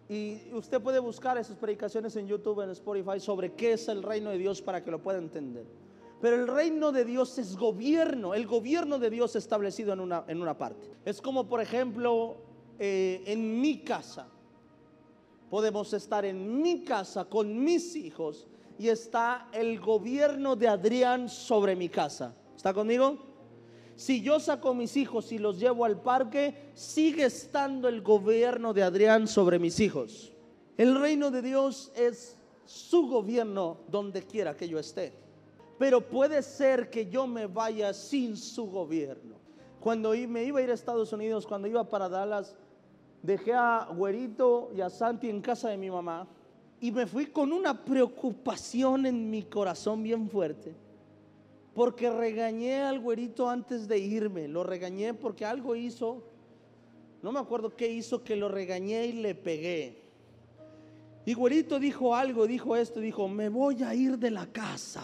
Y 0.09 0.41
usted 0.55 0.81
puede 0.81 0.99
buscar 0.99 1.37
esas 1.37 1.57
predicaciones 1.57 2.17
en 2.17 2.27
YouTube, 2.27 2.63
en 2.63 2.71
Spotify, 2.71 3.21
sobre 3.21 3.53
qué 3.53 3.73
es 3.73 3.89
el 3.89 4.03
reino 4.03 4.31
de 4.31 4.39
Dios 4.39 4.63
para 4.63 4.83
que 4.83 4.91
lo 4.91 5.03
pueda 5.03 5.19
entender. 5.19 5.67
Pero 6.21 6.37
el 6.37 6.49
reino 6.49 6.91
de 6.91 7.05
Dios 7.05 7.39
es 7.39 7.57
gobierno, 7.57 8.35
el 8.35 8.47
gobierno 8.47 8.99
de 8.99 9.11
Dios 9.11 9.37
establecido 9.37 9.93
en 9.93 10.01
una, 10.01 10.25
en 10.27 10.41
una 10.41 10.57
parte. 10.57 10.91
Es 11.05 11.21
como, 11.21 11.47
por 11.47 11.61
ejemplo, 11.61 12.37
eh, 12.79 13.23
en 13.27 13.61
mi 13.61 13.81
casa. 13.81 14.27
Podemos 15.51 15.93
estar 15.93 16.25
en 16.25 16.61
mi 16.61 16.85
casa 16.85 17.27
con 17.27 17.63
mis 17.63 17.95
hijos 17.97 18.47
y 18.79 18.89
está 18.89 19.49
el 19.53 19.81
gobierno 19.81 20.55
de 20.55 20.69
Adrián 20.69 21.29
sobre 21.29 21.75
mi 21.75 21.89
casa. 21.89 22.35
¿Está 22.57 22.73
conmigo? 22.73 23.19
Si 23.97 24.23
yo 24.23 24.39
saco 24.39 24.73
mis 24.75 24.97
hijos 24.97 25.33
y 25.33 25.39
los 25.39 25.59
llevo 25.59 25.85
al 25.85 26.01
parque, 26.01 26.71
sigue 26.75 27.25
estando 27.25 27.89
el 27.89 28.01
gobierno 28.01 28.73
de 28.73 28.85
Adrián 28.85 29.27
sobre 29.27 29.59
mis 29.59 29.81
hijos. 29.81 30.33
El 30.77 31.01
reino 31.01 31.33
de 31.33 31.43
Dios 31.43 31.91
es 31.97 32.39
su 32.65 33.09
gobierno 33.09 33.79
donde 33.89 34.23
quiera 34.23 34.57
que 34.57 34.69
yo 34.69 34.79
esté. 34.79 35.13
Pero 35.79 36.09
puede 36.09 36.43
ser 36.43 36.91
que 36.91 37.11
yo 37.11 37.27
me 37.27 37.47
vaya 37.47 37.93
sin 37.93 38.37
su 38.37 38.71
gobierno. 38.71 39.37
Cuando 39.81 40.11
me 40.11 40.45
iba 40.45 40.61
a 40.61 40.63
ir 40.63 40.71
a 40.71 40.75
Estados 40.75 41.13
Unidos, 41.13 41.47
cuando 41.47 41.67
iba 41.67 41.89
para 41.89 42.09
Dallas, 42.09 42.55
dejé 43.23 43.55
a 43.55 43.89
Güerito 43.93 44.71
y 44.77 44.81
a 44.81 44.91
Santi 44.91 45.29
en 45.29 45.41
casa 45.41 45.71
de 45.71 45.77
mi 45.77 45.91
mamá 45.91 46.29
y 46.81 46.93
me 46.93 47.07
fui 47.07 47.27
con 47.27 47.53
una 47.53 47.85
preocupación 47.85 49.07
en 49.07 49.31
mi 49.31 49.43
corazón 49.43 50.03
bien 50.03 50.29
fuerte. 50.29 50.75
Porque 51.75 52.11
regañé 52.11 52.83
al 52.83 53.01
güerito 53.01 53.49
antes 53.49 53.89
de 53.89 53.99
irme. 53.99 54.49
Lo 54.49 54.65
regañé 54.65 55.15
porque 55.15 55.45
algo 55.45 55.75
hizo. 55.77 56.23
No 57.23 57.33
me 57.33 57.41
acuerdo 57.41 57.75
qué 57.77 57.91
hizo 57.91 58.23
que 58.23 58.37
lo 58.37 58.49
regañé 58.49 59.07
y 59.07 59.13
le 59.13 59.35
pegué. 59.35 60.03
Y 61.25 61.35
güerito 61.35 61.79
dijo 61.79 62.15
algo, 62.15 62.47
dijo 62.47 62.75
esto, 62.75 63.01
dijo, 63.01 63.29
me 63.29 63.49
voy 63.49 63.83
a 63.83 63.95
ir 63.95 64.19
de 64.19 64.31
la 64.31 64.47
casa. 64.47 65.03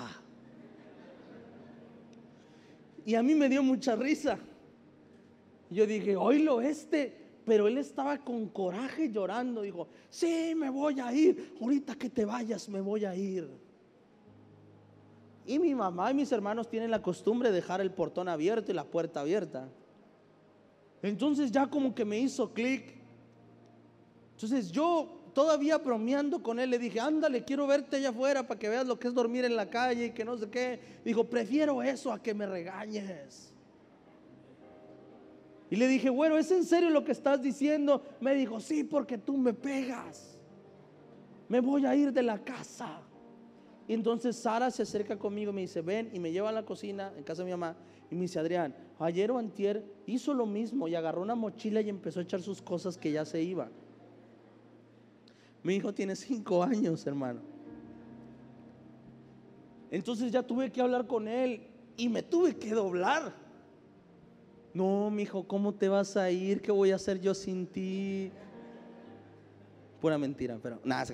Y 3.05 3.15
a 3.15 3.23
mí 3.23 3.35
me 3.35 3.49
dio 3.49 3.63
mucha 3.63 3.95
risa. 3.95 4.39
Yo 5.71 5.87
dije, 5.87 6.17
oílo 6.17 6.61
este, 6.61 7.24
pero 7.45 7.69
él 7.69 7.79
estaba 7.79 8.19
con 8.19 8.49
coraje 8.49 9.11
llorando. 9.11 9.63
Dijo, 9.63 9.89
sí, 10.09 10.55
me 10.57 10.71
voy 10.71 11.01
a 11.01 11.13
ir. 11.13 11.55
Ahorita 11.61 11.95
que 11.95 12.09
te 12.09 12.25
vayas, 12.25 12.69
me 12.69 12.81
voy 12.81 13.05
a 13.05 13.15
ir. 13.15 13.49
Y 15.47 15.59
mi 15.59 15.75
mamá 15.75 16.11
y 16.11 16.15
mis 16.15 16.33
hermanos 16.33 16.69
tienen 16.69 16.91
la 16.91 17.03
costumbre 17.03 17.51
de 17.51 17.57
dejar 17.57 17.81
el 17.81 17.91
portón 17.91 18.29
abierto 18.29 18.73
y 18.73 18.75
la 18.75 18.85
puerta 18.85 19.21
abierta. 19.21 19.69
Entonces 21.03 21.51
ya 21.53 21.67
como 21.67 21.95
que 21.95 22.05
me 22.05 22.19
hizo 22.19 22.53
clic. 22.55 22.95
Entonces 24.33 24.73
yo 24.73 25.21
todavía 25.35 25.77
bromeando 25.77 26.43
con 26.43 26.59
él 26.59 26.71
le 26.71 26.79
dije, 26.79 26.99
ándale, 26.99 27.45
quiero 27.45 27.67
verte 27.67 27.97
allá 27.97 28.09
afuera 28.09 28.47
para 28.47 28.59
que 28.59 28.71
veas 28.71 28.87
lo 28.87 28.99
que 28.99 29.09
es 29.09 29.15
dormir 29.15 29.45
en 29.45 29.55
la 29.55 29.69
calle 29.69 30.07
y 30.07 30.11
que 30.13 30.25
no 30.25 30.39
sé 30.39 30.49
qué. 30.49 30.81
Dijo, 31.05 31.25
prefiero 31.25 31.83
eso 31.83 32.11
a 32.11 32.23
que 32.23 32.33
me 32.33 32.47
regañes. 32.47 33.54
Y 35.75 35.77
le 35.77 35.89
dije, 35.89 36.09
bueno, 36.09 36.39
¿es 36.39 36.53
en 36.53 36.63
serio 36.63 36.89
lo 36.89 37.03
que 37.03 37.11
estás 37.11 37.43
diciendo? 37.43 38.01
Me 38.21 38.37
dijo, 38.37 38.61
sí, 38.61 38.85
porque 38.85 39.19
tú 39.19 39.37
me 39.37 39.53
pegas. 39.53 40.39
Me 41.49 41.59
voy 41.59 41.85
a 41.85 41.97
ir 41.97 42.13
de 42.13 42.23
la 42.23 42.39
casa. 42.39 43.01
Y 43.89 43.95
entonces 43.95 44.37
Sara 44.37 44.71
se 44.71 44.85
acerca 44.85 45.19
conmigo 45.19 45.51
y 45.51 45.55
me 45.55 45.61
dice, 45.63 45.81
ven, 45.81 46.11
y 46.13 46.21
me 46.21 46.31
lleva 46.31 46.51
a 46.51 46.53
la 46.53 46.65
cocina 46.65 47.13
en 47.17 47.25
casa 47.25 47.43
de 47.43 47.47
mi 47.47 47.51
mamá. 47.51 47.77
Y 48.09 48.15
me 48.15 48.21
dice, 48.21 48.39
Adrián, 48.39 48.73
ayer 49.01 49.33
o 49.33 49.39
antier 49.39 49.85
hizo 50.07 50.33
lo 50.33 50.47
mismo 50.47 50.87
y 50.87 50.95
agarró 50.95 51.23
una 51.23 51.35
mochila 51.35 51.81
y 51.81 51.89
empezó 51.89 52.21
a 52.21 52.23
echar 52.23 52.41
sus 52.41 52.63
cosas 52.63 52.97
que 52.97 53.11
ya 53.11 53.25
se 53.25 53.43
iban. 53.43 53.73
Mi 55.65 55.75
hijo 55.75 55.93
tiene 55.93 56.15
cinco 56.15 56.63
años, 56.63 57.05
hermano. 57.05 57.41
Entonces 59.91 60.31
ya 60.31 60.45
tuve 60.45 60.71
que 60.71 60.81
hablar 60.81 61.09
con 61.09 61.27
él 61.27 61.67
y 61.97 62.09
me 62.09 62.23
tuve 62.23 62.55
que 62.55 62.71
doblar. 62.71 63.44
No, 64.75 65.09
mi 65.09 65.23
hijo, 65.23 65.45
¿cómo 65.45 65.73
te 65.73 65.89
vas 65.89 66.17
a 66.17 66.29
ir? 66.33 66.61
¿Qué 66.61 66.73
voy 66.73 66.91
a 66.91 66.97
hacer 66.97 67.21
yo 67.21 67.33
sin 67.33 67.65
ti? 67.65 68.33
Pura 70.01 70.19
mentira, 70.19 70.59
pero 70.61 70.81
nada, 70.83 71.05
es. 71.05 71.13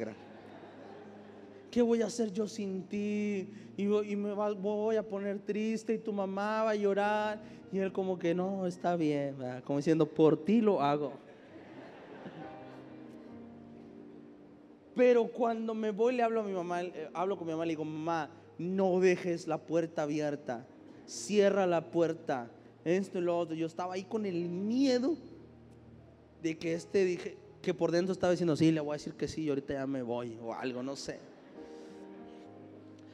¿Qué 1.71 1.83
voy 1.83 2.01
a 2.01 2.07
hacer 2.07 2.33
yo 2.33 2.49
sin 2.49 2.85
ti? 2.85 3.53
Y, 3.77 3.85
me 4.17 4.33
voy 4.33 4.97
a 4.97 5.07
poner 5.07 5.39
triste 5.41 5.93
y 5.93 5.99
tu 5.99 6.11
mamá 6.11 6.65
va 6.65 6.71
a 6.71 6.75
llorar. 6.75 7.39
Y 7.71 7.79
él 7.79 7.93
como 7.93 8.19
que 8.19 8.35
no, 8.35 8.67
está 8.67 8.97
bien, 8.97 9.37
como 9.65 9.79
diciendo, 9.79 10.07
por 10.07 10.43
ti 10.43 10.63
lo 10.63 10.81
hago. 10.81 11.13
Pero 14.97 15.29
cuando 15.29 15.75
me 15.75 15.91
voy 15.91 16.17
le 16.17 16.23
hablo 16.23 16.41
a 16.41 16.45
mi 16.45 16.53
mamá, 16.53 16.83
eh, 16.83 17.11
hablo 17.13 17.37
con 17.37 17.47
mi 17.47 17.53
mamá, 17.53 17.65
le 17.67 17.73
digo, 17.73 17.85
mamá, 17.85 18.31
no 18.59 18.99
dejes 19.01 19.47
la 19.47 19.59
puerta 19.59 20.03
abierta, 20.03 20.67
cierra 21.07 21.67
la 21.67 21.91
puerta 21.91 22.51
esto 22.85 23.19
y 23.19 23.23
lo 23.23 23.39
otro. 23.39 23.55
Yo 23.55 23.67
estaba 23.67 23.95
ahí 23.95 24.05
con 24.05 24.27
el 24.27 24.49
miedo 24.49 25.17
de 26.43 26.57
que 26.59 26.75
este 26.75 27.05
dije, 27.05 27.37
que 27.63 27.75
por 27.75 27.91
dentro 27.91 28.13
estaba 28.13 28.31
diciendo, 28.31 28.57
sí, 28.57 28.73
le 28.73 28.81
voy 28.81 28.91
a 28.91 28.93
decir 28.95 29.15
que 29.15 29.29
sí, 29.29 29.43
y 29.43 29.49
ahorita 29.51 29.75
ya 29.75 29.87
me 29.87 30.03
voy, 30.03 30.39
o 30.43 30.55
algo, 30.55 30.83
no 30.83 30.97
sé. 30.97 31.21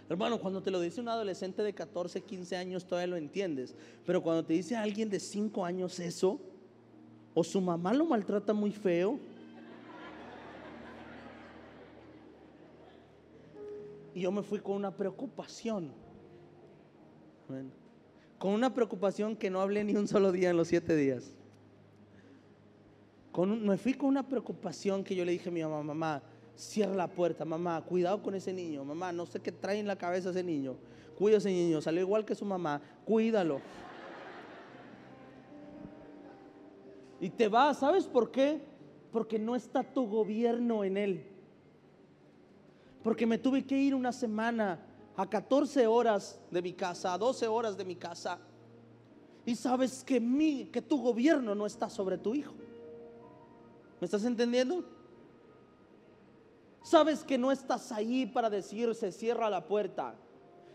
Hermano, 0.08 0.38
cuando 0.38 0.62
te 0.62 0.70
lo 0.70 0.80
dice 0.80 1.00
un 1.00 1.08
adolescente 1.08 1.62
de 1.62 1.72
14, 1.72 2.20
15 2.20 2.56
años, 2.56 2.86
todavía 2.86 3.08
lo 3.08 3.16
entiendes. 3.16 3.74
Pero 4.04 4.22
cuando 4.22 4.44
te 4.44 4.52
dice 4.52 4.76
alguien 4.76 5.10
de 5.10 5.18
5 5.18 5.64
años 5.64 5.98
eso, 5.98 6.38
o 7.34 7.42
su 7.42 7.60
mamá 7.60 7.92
lo 7.92 8.06
maltrata 8.06 8.52
muy 8.52 8.70
feo, 8.70 9.18
y 14.14 14.20
yo 14.20 14.30
me 14.30 14.42
fui 14.42 14.60
con 14.60 14.76
una 14.76 14.90
preocupación. 14.96 15.90
Bueno, 17.48 17.70
con 18.38 18.52
una 18.52 18.74
preocupación 18.74 19.36
que 19.36 19.50
no 19.50 19.60
hablé 19.60 19.84
ni 19.84 19.96
un 19.96 20.08
solo 20.08 20.32
día 20.32 20.50
en 20.50 20.56
los 20.56 20.68
siete 20.68 20.94
días. 20.94 21.32
Con 23.32 23.66
me 23.66 23.76
fui 23.76 23.94
con 23.94 24.08
una 24.08 24.26
preocupación 24.26 25.04
que 25.04 25.14
yo 25.14 25.24
le 25.24 25.32
dije 25.32 25.48
a 25.48 25.52
mi 25.52 25.62
mamá, 25.62 25.82
mamá, 25.82 26.22
cierra 26.54 26.94
la 26.94 27.08
puerta, 27.08 27.44
mamá, 27.44 27.82
cuidado 27.82 28.22
con 28.22 28.34
ese 28.34 28.52
niño, 28.52 28.84
mamá, 28.84 29.12
no 29.12 29.26
sé 29.26 29.40
qué 29.40 29.52
trae 29.52 29.78
en 29.78 29.86
la 29.86 29.96
cabeza 29.96 30.30
ese 30.30 30.42
niño, 30.42 30.76
cuida 31.18 31.36
ese 31.36 31.50
niño, 31.50 31.80
salió 31.80 32.00
igual 32.00 32.24
que 32.24 32.34
su 32.34 32.44
mamá, 32.44 32.80
cuídalo. 33.04 33.60
Y 37.20 37.30
te 37.30 37.48
va, 37.48 37.72
¿sabes 37.74 38.06
por 38.06 38.30
qué? 38.30 38.60
Porque 39.10 39.38
no 39.38 39.56
está 39.56 39.82
tu 39.82 40.06
gobierno 40.06 40.84
en 40.84 40.96
él. 40.96 41.26
Porque 43.02 43.24
me 43.26 43.38
tuve 43.38 43.64
que 43.64 43.78
ir 43.78 43.94
una 43.94 44.12
semana 44.12 44.80
a 45.16 45.28
14 45.28 45.86
horas 45.86 46.38
de 46.50 46.62
mi 46.62 46.72
casa, 46.72 47.14
a 47.14 47.18
12 47.18 47.48
horas 47.48 47.76
de 47.76 47.84
mi 47.84 47.96
casa, 47.96 48.38
y 49.46 49.54
sabes 49.54 50.02
que, 50.04 50.20
mi, 50.20 50.66
que 50.66 50.82
tu 50.82 51.00
gobierno 51.00 51.54
no 51.54 51.66
está 51.66 51.88
sobre 51.88 52.18
tu 52.18 52.34
hijo. 52.34 52.54
¿Me 54.00 54.04
estás 54.04 54.24
entendiendo? 54.24 54.84
Sabes 56.82 57.24
que 57.24 57.38
no 57.38 57.50
estás 57.50 57.92
ahí 57.92 58.26
para 58.26 58.50
decir 58.50 58.94
se 58.94 59.12
cierra 59.12 59.48
la 59.48 59.64
puerta. 59.66 60.14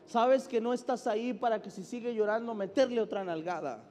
Sabes 0.05 0.47
que 0.47 0.59
no 0.59 0.73
estás 0.73 1.05
ahí 1.05 1.33
para 1.33 1.61
que 1.61 1.69
si 1.69 1.83
sigue 1.83 2.15
llorando 2.15 2.55
meterle 2.55 2.99
otra 3.01 3.23
nalgada. 3.23 3.83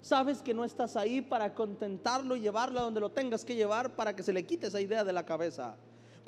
Sabes 0.00 0.42
que 0.42 0.54
no 0.54 0.64
estás 0.64 0.96
ahí 0.96 1.20
para 1.20 1.54
contentarlo 1.54 2.36
y 2.36 2.40
llevarlo 2.40 2.80
a 2.80 2.82
donde 2.84 3.00
lo 3.00 3.10
tengas 3.10 3.44
que 3.44 3.56
llevar 3.56 3.96
para 3.96 4.14
que 4.14 4.22
se 4.22 4.32
le 4.32 4.46
quite 4.46 4.68
esa 4.68 4.80
idea 4.80 5.02
de 5.02 5.12
la 5.12 5.26
cabeza. 5.26 5.76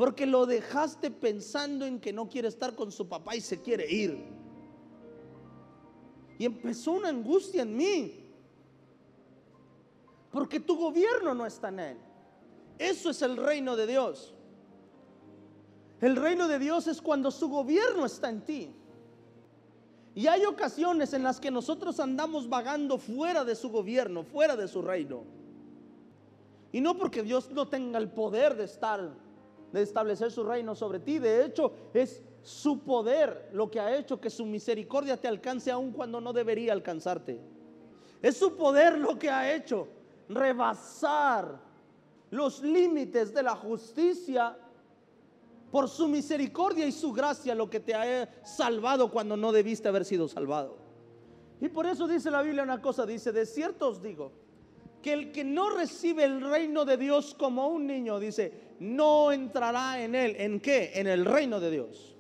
Porque 0.00 0.24
lo 0.24 0.46
dejaste 0.46 1.10
pensando 1.10 1.84
en 1.84 2.00
que 2.00 2.10
no 2.10 2.26
quiere 2.26 2.48
estar 2.48 2.74
con 2.74 2.90
su 2.90 3.06
papá 3.06 3.36
y 3.36 3.42
se 3.42 3.60
quiere 3.60 3.86
ir. 3.86 4.18
Y 6.38 6.46
empezó 6.46 6.92
una 6.92 7.10
angustia 7.10 7.60
en 7.60 7.76
mí. 7.76 8.24
Porque 10.30 10.58
tu 10.58 10.78
gobierno 10.78 11.34
no 11.34 11.44
está 11.44 11.68
en 11.68 11.80
él. 11.80 11.98
Eso 12.78 13.10
es 13.10 13.20
el 13.20 13.36
reino 13.36 13.76
de 13.76 13.86
Dios. 13.86 14.32
El 16.00 16.16
reino 16.16 16.48
de 16.48 16.58
Dios 16.58 16.86
es 16.86 17.02
cuando 17.02 17.30
su 17.30 17.50
gobierno 17.50 18.06
está 18.06 18.30
en 18.30 18.40
ti. 18.40 18.74
Y 20.14 20.28
hay 20.28 20.46
ocasiones 20.46 21.12
en 21.12 21.24
las 21.24 21.38
que 21.38 21.50
nosotros 21.50 22.00
andamos 22.00 22.48
vagando 22.48 22.96
fuera 22.96 23.44
de 23.44 23.54
su 23.54 23.68
gobierno, 23.68 24.24
fuera 24.24 24.56
de 24.56 24.66
su 24.66 24.80
reino. 24.80 25.24
Y 26.72 26.80
no 26.80 26.96
porque 26.96 27.22
Dios 27.22 27.50
no 27.50 27.68
tenga 27.68 27.98
el 27.98 28.08
poder 28.08 28.56
de 28.56 28.64
estar 28.64 29.28
de 29.72 29.82
establecer 29.82 30.30
su 30.30 30.44
reino 30.44 30.74
sobre 30.74 31.00
ti. 31.00 31.18
De 31.18 31.44
hecho, 31.44 31.72
es 31.92 32.22
su 32.42 32.80
poder 32.80 33.50
lo 33.52 33.70
que 33.70 33.80
ha 33.80 33.96
hecho 33.96 34.20
que 34.20 34.30
su 34.30 34.46
misericordia 34.46 35.16
te 35.16 35.28
alcance 35.28 35.70
aun 35.70 35.92
cuando 35.92 36.20
no 36.20 36.32
debería 36.32 36.72
alcanzarte. 36.72 37.40
Es 38.22 38.36
su 38.36 38.56
poder 38.56 38.98
lo 38.98 39.18
que 39.18 39.30
ha 39.30 39.54
hecho 39.54 39.88
rebasar 40.28 41.60
los 42.30 42.62
límites 42.62 43.34
de 43.34 43.42
la 43.42 43.56
justicia 43.56 44.56
por 45.70 45.88
su 45.88 46.08
misericordia 46.08 46.86
y 46.86 46.92
su 46.92 47.12
gracia 47.12 47.54
lo 47.54 47.70
que 47.70 47.80
te 47.80 47.94
ha 47.94 48.28
salvado 48.44 49.10
cuando 49.10 49.36
no 49.36 49.52
debiste 49.52 49.88
haber 49.88 50.04
sido 50.04 50.28
salvado. 50.28 50.76
Y 51.60 51.68
por 51.68 51.86
eso 51.86 52.08
dice 52.08 52.30
la 52.30 52.42
Biblia 52.42 52.62
una 52.62 52.80
cosa, 52.80 53.04
dice, 53.06 53.32
de 53.32 53.46
cierto 53.46 53.88
os 53.88 54.02
digo, 54.02 54.32
que 55.02 55.12
el 55.12 55.32
que 55.32 55.44
no 55.44 55.70
recibe 55.70 56.24
el 56.24 56.40
reino 56.40 56.84
de 56.84 56.96
Dios 56.96 57.34
como 57.38 57.68
un 57.68 57.86
niño, 57.86 58.18
dice, 58.20 58.52
no 58.80 59.32
entrará 59.32 60.02
en 60.02 60.14
él. 60.14 60.36
¿En 60.38 60.60
qué? 60.60 60.92
En 60.94 61.06
el 61.06 61.24
reino 61.24 61.60
de 61.60 61.70
Dios. 61.70 62.16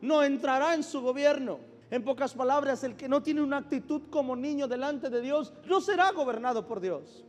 No 0.00 0.22
entrará 0.22 0.74
en 0.74 0.82
su 0.82 1.00
gobierno. 1.00 1.58
En 1.90 2.04
pocas 2.04 2.34
palabras, 2.34 2.84
el 2.84 2.96
que 2.96 3.08
no 3.08 3.22
tiene 3.22 3.42
una 3.42 3.58
actitud 3.58 4.02
como 4.10 4.36
niño 4.36 4.68
delante 4.68 5.10
de 5.10 5.20
Dios, 5.20 5.52
no 5.66 5.80
será 5.80 6.12
gobernado 6.12 6.66
por 6.66 6.80
Dios. 6.80 7.24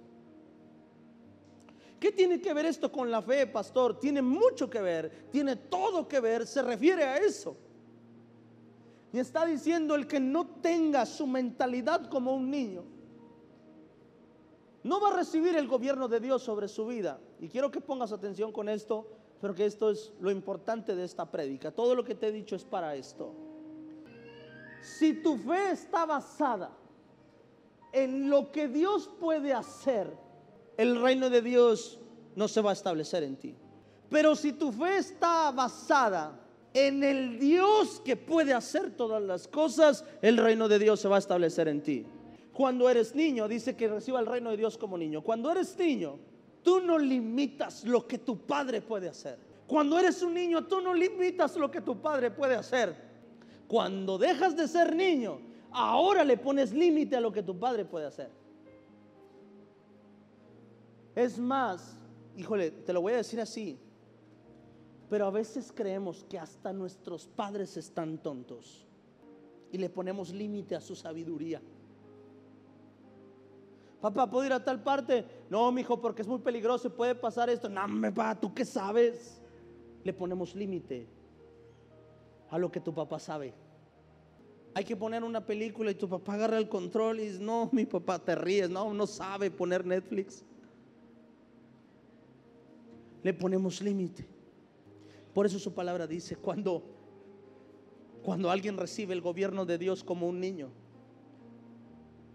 ¿Qué 2.00 2.12
tiene 2.12 2.40
que 2.40 2.54
ver 2.54 2.66
esto 2.66 2.92
con 2.92 3.10
la 3.10 3.22
fe, 3.22 3.46
pastor? 3.48 4.00
Tiene 4.00 4.22
mucho 4.22 4.70
que 4.70 4.82
ver, 4.82 5.28
tiene 5.32 5.56
todo 5.56 6.08
que 6.08 6.20
ver, 6.20 6.48
se 6.48 6.62
refiere 6.62 7.04
a 7.04 7.18
eso. 7.18 7.56
Y 9.14 9.20
está 9.20 9.46
diciendo 9.46 9.96
el 9.96 10.08
que 10.08 10.20
no 10.20 10.48
tenga 10.48 11.06
su 11.06 11.28
mentalidad 11.28 12.08
como 12.08 12.34
un 12.34 12.50
niño, 12.50 12.84
no 14.84 15.00
va 15.00 15.10
a 15.10 15.18
recibir 15.18 15.56
el 15.56 15.68
gobierno 15.68 16.08
de 16.08 16.20
Dios 16.20 16.42
sobre 16.42 16.68
su 16.68 16.86
vida. 16.88 17.20
Y 17.40 17.50
quiero 17.50 17.70
que 17.70 17.82
pongas 17.82 18.12
atención 18.12 18.52
con 18.52 18.68
esto, 18.70 19.08
pero 19.40 19.54
que 19.54 19.66
esto 19.66 19.92
es 19.92 20.14
lo 20.20 20.32
importante 20.32 20.96
de 20.96 21.04
esta 21.04 21.30
prédica. 21.30 21.72
Todo 21.72 21.96
lo 21.96 22.04
que 22.04 22.16
te 22.16 22.28
he 22.28 22.32
dicho 22.32 22.56
es 22.56 22.64
para 22.64 22.96
esto. 22.96 23.34
Si 24.82 25.22
tu 25.22 25.38
fe 25.38 25.72
está 25.72 26.06
basada 26.06 26.72
en 27.92 28.30
lo 28.30 28.52
que 28.52 28.68
Dios 28.68 29.10
puede 29.20 29.54
hacer, 29.54 30.12
el 30.78 31.02
reino 31.02 31.30
de 31.30 31.42
Dios 31.42 32.00
no 32.36 32.48
se 32.48 32.62
va 32.62 32.72
a 32.72 32.74
establecer 32.74 33.24
en 33.24 33.36
ti. 33.36 33.56
Pero 34.10 34.36
si 34.36 34.54
tu 34.54 34.72
fe 34.72 34.98
está 34.98 35.52
basada 35.52 36.40
en 36.74 37.04
el 37.04 37.38
Dios 37.38 38.02
que 38.04 38.16
puede 38.16 38.54
hacer 38.54 38.96
todas 38.96 39.22
las 39.22 39.48
cosas, 39.48 40.04
el 40.22 40.38
reino 40.38 40.68
de 40.68 40.80
Dios 40.80 41.00
se 41.00 41.08
va 41.08 41.18
a 41.18 41.20
establecer 41.20 41.68
en 41.68 41.82
ti. 41.82 42.06
Cuando 42.54 42.90
eres 42.90 43.16
niño, 43.16 43.48
dice 43.48 43.76
que 43.76 43.88
reciba 43.88 44.20
el 44.20 44.26
reino 44.26 44.52
de 44.52 44.58
Dios 44.58 44.78
como 44.78 44.98
niño. 44.98 45.22
Cuando 45.22 45.52
eres 45.52 45.78
niño, 45.78 46.20
tú 46.64 46.82
no 46.82 46.98
limitas 46.98 47.86
lo 47.86 48.08
que 48.08 48.18
tu 48.18 48.38
padre 48.46 48.82
puede 48.82 49.08
hacer. 49.08 49.38
Cuando 49.68 49.98
eres 49.98 50.22
un 50.22 50.34
niño, 50.34 50.66
tú 50.66 50.82
no 50.82 50.94
limitas 50.94 51.56
lo 51.56 51.72
que 51.72 51.82
tu 51.82 52.02
padre 52.02 52.30
puede 52.30 52.56
hacer. 52.56 52.94
Cuando 53.68 54.18
dejas 54.18 54.56
de 54.56 54.68
ser 54.68 54.94
niño, 54.94 55.40
ahora 55.72 56.26
le 56.26 56.36
pones 56.36 56.74
límite 56.74 57.16
a 57.16 57.22
lo 57.22 57.32
que 57.32 57.42
tu 57.42 57.58
padre 57.58 57.86
puede 57.86 58.06
hacer. 58.06 58.30
Es 61.16 61.40
más, 61.40 61.98
híjole, 62.36 62.72
te 62.72 62.92
lo 62.92 63.02
voy 63.02 63.14
a 63.14 63.18
decir 63.18 63.40
así, 63.40 63.80
pero 65.10 65.26
a 65.26 65.32
veces 65.32 65.72
creemos 65.74 66.26
que 66.30 66.38
hasta 66.40 66.72
nuestros 66.74 67.28
padres 67.28 67.76
están 67.78 68.18
tontos 68.18 68.86
y 69.72 69.78
le 69.78 69.90
ponemos 69.90 70.34
límite 70.34 70.76
a 70.76 70.82
su 70.82 70.96
sabiduría. 70.96 71.62
Papá, 74.02 74.30
¿puedo 74.30 74.46
ir 74.46 74.54
a 74.54 74.64
tal 74.64 74.82
parte? 74.82 75.26
No, 75.50 75.72
mi 75.72 75.82
hijo, 75.82 76.02
porque 76.02 76.24
es 76.24 76.28
muy 76.28 76.40
peligroso 76.40 76.88
y 76.88 76.92
puede 76.92 77.16
pasar 77.16 77.50
esto. 77.50 77.70
No, 77.70 77.88
me 77.88 78.10
va, 78.10 78.40
¿tú 78.40 78.54
qué 78.54 78.66
sabes? 78.66 79.42
Le 80.04 80.12
ponemos 80.12 80.56
límite 80.56 81.08
a 82.50 82.58
lo 82.58 82.72
que 82.72 82.80
tu 82.80 82.94
papá 82.94 83.20
sabe. 83.20 83.54
Hay 84.74 84.84
que 84.84 84.96
poner 84.96 85.24
una 85.24 85.46
película 85.46 85.92
y 85.92 85.96
tu 85.96 86.10
papá 86.10 86.34
agarra 86.34 86.58
el 86.58 86.68
control 86.68 87.20
y 87.20 87.28
dice, 87.28 87.40
no, 87.40 87.70
mi 87.72 87.86
papá 87.86 88.18
te 88.20 88.36
ríes, 88.36 88.70
no, 88.70 88.94
no 88.94 89.06
sabe 89.06 89.52
poner 89.52 89.86
Netflix 89.86 90.44
le 93.24 93.34
ponemos 93.34 93.82
límite. 93.82 94.26
Por 95.34 95.46
eso 95.46 95.60
su 95.60 95.74
palabra 95.74 96.08
dice, 96.08 96.36
cuando, 96.36 96.84
cuando 98.24 98.50
alguien 98.50 98.78
recibe 98.78 99.14
el 99.14 99.22
gobierno 99.22 99.66
de 99.66 99.78
Dios 99.78 100.04
como 100.04 100.28
un 100.28 100.40
niño, 100.40 100.72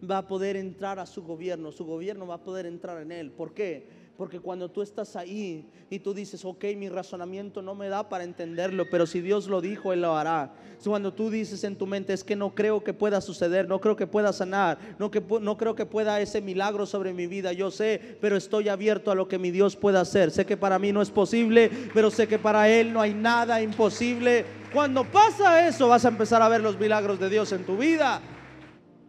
va 0.09 0.19
a 0.19 0.27
poder 0.27 0.57
entrar 0.57 0.99
a 0.99 1.07
su 1.07 1.23
gobierno, 1.23 1.73
su 1.73 1.85
gobierno 1.85 2.27
va 2.27 2.37
a 2.37 2.45
poder 2.45 2.67
entrar 2.67 3.01
en 3.03 3.13
él. 3.13 3.31
¿Por 3.31 3.53
qué? 3.55 4.07
Porque 4.17 4.41
cuando 4.41 4.71
tú 4.71 4.81
estás 4.81 5.15
ahí 5.15 5.69
y 5.91 5.99
tú 5.99 6.15
dices, 6.15 6.43
ok, 6.45 6.65
mi 6.77 6.89
razonamiento 6.89 7.61
no 7.61 7.75
me 7.75 7.89
da 7.91 8.09
para 8.09 8.25
entenderlo, 8.25 8.87
pero 8.91 9.07
si 9.07 9.21
Dios 9.21 9.47
lo 9.47 9.61
dijo, 9.61 9.93
Él 9.93 10.01
lo 10.03 10.17
hará. 10.17 10.55
Cuando 10.83 11.13
tú 11.13 11.29
dices 11.29 11.65
en 11.65 11.77
tu 11.77 11.87
mente, 11.87 12.15
es 12.15 12.25
que 12.25 12.35
no 12.35 12.55
creo 12.55 12.83
que 12.83 12.95
pueda 12.95 13.21
suceder, 13.21 13.69
no 13.69 13.81
creo 13.81 13.95
que 13.95 14.07
pueda 14.07 14.33
sanar, 14.33 14.79
no, 14.99 15.11
que, 15.11 15.23
no 15.41 15.57
creo 15.59 15.75
que 15.75 15.85
pueda 15.85 16.21
ese 16.21 16.41
milagro 16.41 16.87
sobre 16.87 17.13
mi 17.13 17.27
vida, 17.27 17.53
yo 17.53 17.71
sé, 17.71 18.17
pero 18.21 18.37
estoy 18.37 18.71
abierto 18.71 19.11
a 19.11 19.15
lo 19.15 19.29
que 19.29 19.39
mi 19.39 19.51
Dios 19.51 19.77
pueda 19.77 20.01
hacer. 20.01 20.31
Sé 20.31 20.47
que 20.47 20.57
para 20.57 20.79
mí 20.79 20.93
no 20.93 21.03
es 21.03 21.11
posible, 21.11 21.71
pero 21.93 22.11
sé 22.11 22.27
que 22.27 22.39
para 22.39 22.71
Él 22.71 22.95
no 22.95 23.03
hay 23.03 23.13
nada 23.13 23.61
imposible. 23.61 24.47
Cuando 24.73 25.05
pasa 25.05 25.69
eso, 25.69 25.89
vas 25.89 26.07
a 26.07 26.09
empezar 26.09 26.41
a 26.41 26.49
ver 26.49 26.63
los 26.63 26.79
milagros 26.79 27.21
de 27.21 27.29
Dios 27.29 27.53
en 27.53 27.65
tu 27.65 27.77
vida. 27.77 28.23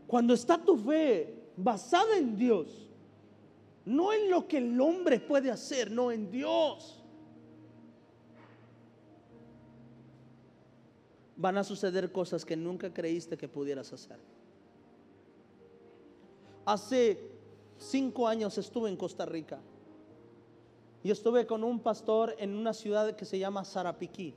Cuando 0.07 0.33
está 0.33 0.57
tu 0.57 0.77
fe 0.77 1.51
basada 1.55 2.17
en 2.17 2.35
Dios 2.37 2.87
no 3.87 4.11
en 4.11 4.29
lo 4.29 4.45
que 4.49 4.57
el 4.57 4.79
hombre 4.81 5.17
puede 5.17 5.49
hacer, 5.49 5.89
no 5.89 6.11
en 6.11 6.29
Dios. 6.29 7.01
Van 11.37 11.57
a 11.57 11.63
suceder 11.63 12.11
cosas 12.11 12.43
que 12.43 12.57
nunca 12.57 12.93
creíste 12.93 13.37
que 13.37 13.47
pudieras 13.47 13.93
hacer. 13.93 14.17
Hace 16.65 17.31
cinco 17.77 18.27
años 18.27 18.57
estuve 18.57 18.89
en 18.89 18.97
Costa 18.97 19.25
Rica 19.25 19.61
y 21.01 21.09
estuve 21.09 21.47
con 21.47 21.63
un 21.63 21.79
pastor 21.79 22.35
en 22.39 22.57
una 22.57 22.73
ciudad 22.73 23.15
que 23.15 23.23
se 23.23 23.39
llama 23.39 23.63
Sarapiquí. 23.63 24.35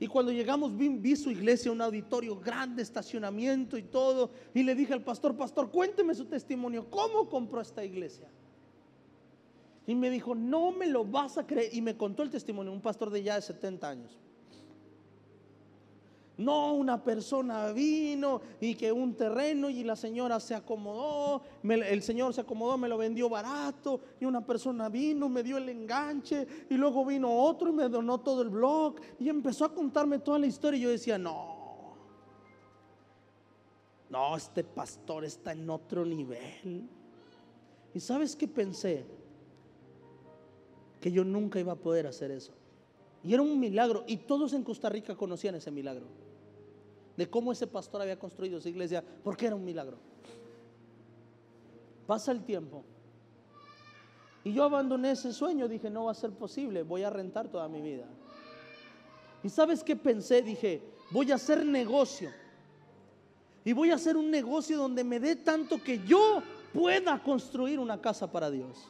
Y 0.00 0.06
cuando 0.08 0.32
llegamos 0.32 0.76
vi, 0.76 0.88
vi, 0.88 1.14
su 1.14 1.30
iglesia, 1.30 1.70
un 1.70 1.80
auditorio 1.80 2.38
grande, 2.38 2.82
estacionamiento 2.82 3.76
y 3.78 3.82
todo. 3.82 4.30
Y 4.52 4.62
le 4.62 4.74
dije 4.74 4.92
al 4.92 5.02
pastor, 5.02 5.36
pastor, 5.36 5.70
cuénteme 5.70 6.14
su 6.14 6.24
testimonio. 6.24 6.90
¿Cómo 6.90 7.28
compró 7.28 7.60
esta 7.60 7.84
iglesia? 7.84 8.28
Y 9.86 9.94
me 9.94 10.10
dijo, 10.10 10.34
no 10.34 10.72
me 10.72 10.86
lo 10.86 11.04
vas 11.04 11.38
a 11.38 11.46
creer. 11.46 11.74
Y 11.74 11.82
me 11.82 11.96
contó 11.96 12.22
el 12.22 12.30
testimonio, 12.30 12.72
un 12.72 12.80
pastor 12.80 13.10
de 13.10 13.22
ya 13.22 13.36
de 13.36 13.42
70 13.42 13.88
años. 13.88 14.18
No, 16.42 16.74
una 16.74 17.02
persona 17.02 17.72
vino 17.72 18.40
y 18.60 18.74
que 18.74 18.90
un 18.90 19.14
terreno 19.14 19.70
y 19.70 19.84
la 19.84 19.96
señora 19.96 20.40
se 20.40 20.54
acomodó, 20.54 21.42
el 21.62 22.02
señor 22.02 22.34
se 22.34 22.40
acomodó, 22.40 22.76
me 22.76 22.88
lo 22.88 22.98
vendió 22.98 23.28
barato 23.28 24.00
y 24.20 24.24
una 24.24 24.44
persona 24.44 24.88
vino, 24.88 25.28
me 25.28 25.42
dio 25.42 25.56
el 25.56 25.68
enganche 25.68 26.46
y 26.68 26.74
luego 26.74 27.04
vino 27.04 27.32
otro 27.32 27.70
y 27.70 27.72
me 27.72 27.88
donó 27.88 28.20
todo 28.20 28.42
el 28.42 28.50
blog 28.50 28.96
y 29.18 29.28
empezó 29.28 29.64
a 29.64 29.74
contarme 29.74 30.18
toda 30.18 30.38
la 30.38 30.46
historia 30.46 30.78
y 30.78 30.82
yo 30.82 30.90
decía, 30.90 31.18
no, 31.18 31.96
no, 34.12 34.36
este 34.36 34.62
pastor 34.62 35.24
está 35.24 35.52
en 35.52 35.70
otro 35.70 36.04
nivel. 36.04 36.86
¿Y 37.94 38.00
sabes 38.00 38.36
qué 38.36 38.46
pensé? 38.46 39.06
Que 41.00 41.10
yo 41.10 41.24
nunca 41.24 41.58
iba 41.58 41.72
a 41.72 41.76
poder 41.76 42.06
hacer 42.06 42.30
eso. 42.30 42.52
Y 43.24 43.32
era 43.32 43.42
un 43.42 43.58
milagro. 43.58 44.04
Y 44.06 44.18
todos 44.18 44.52
en 44.52 44.64
Costa 44.64 44.88
Rica 44.88 45.16
conocían 45.16 45.54
ese 45.54 45.70
milagro. 45.70 46.06
De 47.16 47.28
cómo 47.28 47.52
ese 47.52 47.66
pastor 47.66 48.02
había 48.02 48.18
construido 48.18 48.58
esa 48.58 48.68
iglesia. 48.68 49.04
Porque 49.22 49.46
era 49.46 49.56
un 49.56 49.64
milagro. 49.64 49.98
Pasa 52.06 52.32
el 52.32 52.44
tiempo. 52.44 52.84
Y 54.44 54.52
yo 54.52 54.64
abandoné 54.64 55.12
ese 55.12 55.32
sueño. 55.32 55.68
Dije, 55.68 55.90
no 55.90 56.04
va 56.04 56.12
a 56.12 56.14
ser 56.14 56.32
posible. 56.32 56.82
Voy 56.82 57.02
a 57.02 57.10
rentar 57.10 57.48
toda 57.48 57.68
mi 57.68 57.80
vida. 57.80 58.06
Y 59.42 59.48
sabes 59.48 59.82
qué 59.82 59.96
pensé? 59.96 60.42
Dije, 60.42 60.82
voy 61.10 61.32
a 61.32 61.36
hacer 61.36 61.64
negocio. 61.64 62.30
Y 63.64 63.72
voy 63.72 63.90
a 63.90 63.94
hacer 63.94 64.16
un 64.16 64.30
negocio 64.30 64.76
donde 64.76 65.04
me 65.04 65.20
dé 65.20 65.36
tanto 65.36 65.82
que 65.82 66.04
yo 66.04 66.42
pueda 66.72 67.22
construir 67.22 67.78
una 67.78 68.00
casa 68.00 68.30
para 68.30 68.50
Dios. 68.50 68.88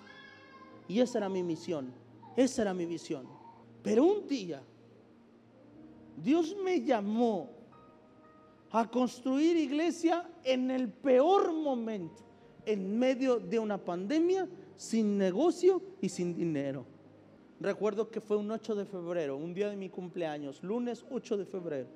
Y 0.88 1.00
esa 1.00 1.18
era 1.18 1.28
mi 1.28 1.42
misión. 1.42 1.92
Esa 2.36 2.62
era 2.62 2.72
mi 2.74 2.86
visión. 2.86 3.26
Pero 3.82 4.04
un 4.04 4.26
día 4.26 4.62
Dios 6.16 6.56
me 6.62 6.82
llamó 6.82 7.50
a 8.72 8.90
construir 8.90 9.56
iglesia 9.56 10.26
en 10.44 10.70
el 10.70 10.88
peor 10.88 11.52
momento, 11.52 12.22
en 12.64 12.98
medio 12.98 13.38
de 13.38 13.58
una 13.58 13.76
pandemia, 13.76 14.48
sin 14.76 15.18
negocio 15.18 15.82
y 16.00 16.08
sin 16.08 16.34
dinero. 16.34 16.86
Recuerdo 17.60 18.10
que 18.10 18.22
fue 18.22 18.38
un 18.38 18.50
8 18.50 18.74
de 18.74 18.86
febrero, 18.86 19.36
un 19.36 19.52
día 19.52 19.68
de 19.68 19.76
mi 19.76 19.90
cumpleaños, 19.90 20.62
lunes 20.62 21.04
8 21.10 21.36
de 21.36 21.44
febrero, 21.44 21.88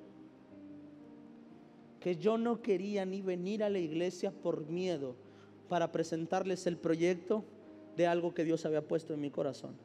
que 1.99 2.15
yo 2.15 2.37
no 2.37 2.61
quería 2.61 3.05
ni 3.05 3.23
venir 3.23 3.63
a 3.63 3.69
la 3.69 3.79
iglesia 3.79 4.31
por 4.31 4.67
miedo 4.67 5.15
para 5.67 5.91
presentarles 5.91 6.67
el 6.67 6.77
proyecto 6.77 7.43
de 7.97 8.05
algo 8.05 8.35
que 8.35 8.43
Dios 8.43 8.65
había 8.67 8.87
puesto 8.87 9.15
en 9.15 9.21
mi 9.21 9.31
corazón. 9.31 9.75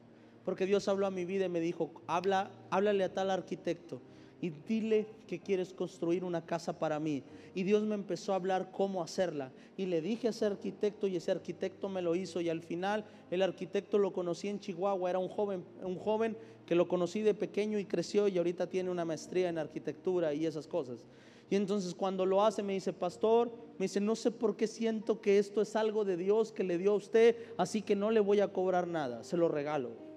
Porque 0.45 0.67
Dios 0.67 0.87
habló 0.89 1.07
a 1.07 1.11
mi 1.11 1.25
vida 1.25 1.47
y 1.47 1.49
me 1.49 1.61
dijo, 1.61 1.91
habla, 2.07 2.51
háblale 2.71 3.05
a 3.05 3.15
tal 3.15 3.31
arquitecto 3.31 4.03
y 4.43 4.51
dile 4.51 5.07
que 5.29 5.39
quieres 5.39 5.73
construir 5.73 6.25
una 6.25 6.45
casa 6.45 6.79
para 6.79 6.99
mí. 6.99 7.23
Y 7.55 7.63
Dios 7.63 7.85
me 7.85 7.95
empezó 7.95 8.33
a 8.33 8.37
hablar 8.37 8.73
cómo 8.73 9.01
hacerla. 9.01 9.53
Y 9.77 9.87
le 9.87 10.03
dije 10.03 10.27
a 10.27 10.31
ese 10.31 10.47
arquitecto 10.47 11.07
y 11.07 11.17
ese 11.17 11.31
arquitecto 11.31 11.89
me 11.89 12.03
lo 12.03 12.17
hizo. 12.17 12.41
Y 12.41 12.49
al 12.49 12.61
final 12.61 13.05
el 13.31 13.41
arquitecto 13.41 13.99
lo 13.99 14.13
conocí 14.13 14.49
en 14.49 14.59
Chihuahua, 14.59 15.11
era 15.11 15.21
un 15.21 15.29
joven, 15.29 15.65
un 15.83 15.97
joven 15.97 16.37
que 16.67 16.75
lo 16.75 16.89
conocí 16.89 17.23
de 17.23 17.35
pequeño 17.35 17.79
y 17.79 17.85
creció 17.85 18.27
y 18.27 18.37
ahorita 18.37 18.67
tiene 18.67 18.91
una 18.91 19.05
maestría 19.05 19.49
en 19.49 19.59
arquitectura 19.59 20.35
y 20.35 20.45
esas 20.45 20.67
cosas. 20.67 21.07
Y 21.49 21.55
entonces 21.55 21.95
cuando 21.95 22.27
lo 22.27 22.45
hace 22.45 22.65
me 22.65 22.73
dice, 22.73 22.93
pastor, 22.93 23.53
me 23.79 23.85
dice, 23.85 24.01
no 24.01 24.17
sé 24.17 24.33
por 24.33 24.57
qué 24.57 24.67
siento 24.67 25.21
que 25.21 25.39
esto 25.39 25.63
es 25.63 25.77
algo 25.77 26.05
de 26.05 26.17
Dios 26.17 26.51
que 26.51 26.65
le 26.65 26.79
dio 26.79 26.93
a 26.93 26.97
usted, 26.97 27.37
así 27.59 27.83
que 27.83 27.95
no 27.95 28.11
le 28.11 28.21
voy 28.21 28.41
a 28.41 28.49
cobrar 28.49 28.89
nada, 28.89 29.23
se 29.23 29.37
lo 29.37 29.49
regalo. 29.49 30.12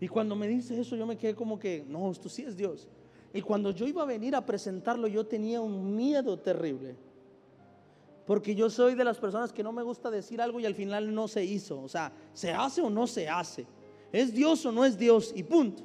Y 0.00 0.08
cuando 0.08 0.36
me 0.36 0.46
dice 0.46 0.80
eso 0.80 0.96
yo 0.96 1.06
me 1.06 1.16
quedé 1.16 1.34
como 1.34 1.58
que, 1.58 1.84
no, 1.88 2.10
esto 2.10 2.28
sí 2.28 2.42
es 2.42 2.56
Dios. 2.56 2.88
Y 3.32 3.42
cuando 3.42 3.70
yo 3.70 3.86
iba 3.86 4.02
a 4.02 4.06
venir 4.06 4.34
a 4.34 4.44
presentarlo 4.44 5.06
yo 5.08 5.26
tenía 5.26 5.60
un 5.60 5.96
miedo 5.96 6.38
terrible. 6.38 6.96
Porque 8.26 8.54
yo 8.54 8.68
soy 8.68 8.94
de 8.94 9.04
las 9.04 9.18
personas 9.18 9.52
que 9.52 9.62
no 9.62 9.72
me 9.72 9.82
gusta 9.82 10.10
decir 10.10 10.40
algo 10.42 10.60
y 10.60 10.66
al 10.66 10.74
final 10.74 11.14
no 11.14 11.28
se 11.28 11.44
hizo. 11.44 11.80
O 11.80 11.88
sea, 11.88 12.12
se 12.34 12.52
hace 12.52 12.82
o 12.82 12.90
no 12.90 13.06
se 13.06 13.28
hace. 13.28 13.66
Es 14.12 14.34
Dios 14.34 14.64
o 14.66 14.72
no 14.72 14.84
es 14.84 14.98
Dios 14.98 15.32
y 15.34 15.42
punto. 15.42 15.82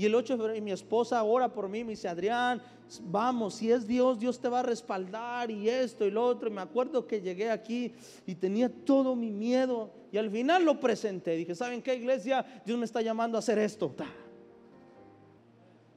Y 0.00 0.06
el 0.06 0.14
8 0.14 0.32
de 0.32 0.38
febrero, 0.38 0.56
y 0.56 0.62
mi 0.62 0.72
esposa 0.72 1.22
ora 1.22 1.52
por 1.52 1.68
mí, 1.68 1.84
me 1.84 1.90
dice, 1.90 2.08
Adrián, 2.08 2.62
vamos, 3.02 3.56
si 3.56 3.70
es 3.70 3.86
Dios, 3.86 4.18
Dios 4.18 4.40
te 4.40 4.48
va 4.48 4.60
a 4.60 4.62
respaldar 4.62 5.50
y 5.50 5.68
esto 5.68 6.06
y 6.06 6.10
lo 6.10 6.24
otro. 6.24 6.48
Y 6.48 6.52
me 6.54 6.62
acuerdo 6.62 7.06
que 7.06 7.20
llegué 7.20 7.50
aquí 7.50 7.92
y 8.26 8.34
tenía 8.34 8.70
todo 8.70 9.14
mi 9.14 9.30
miedo. 9.30 9.90
Y 10.10 10.16
al 10.16 10.30
final 10.30 10.64
lo 10.64 10.80
presenté. 10.80 11.36
Dije, 11.36 11.54
¿saben 11.54 11.82
qué 11.82 11.96
iglesia? 11.96 12.62
Dios 12.64 12.78
me 12.78 12.86
está 12.86 13.02
llamando 13.02 13.36
a 13.36 13.40
hacer 13.40 13.58
esto. 13.58 13.94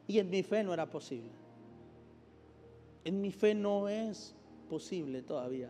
Y 0.06 0.20
en 0.20 0.30
mi 0.30 0.44
fe 0.44 0.66
no 0.66 0.74
era 0.74 0.90
posible. 0.90 1.32
En 3.06 3.22
mi 3.22 3.32
fe 3.32 3.56
no 3.56 3.88
es 3.88 4.36
posible 4.70 5.22
todavía. 5.22 5.70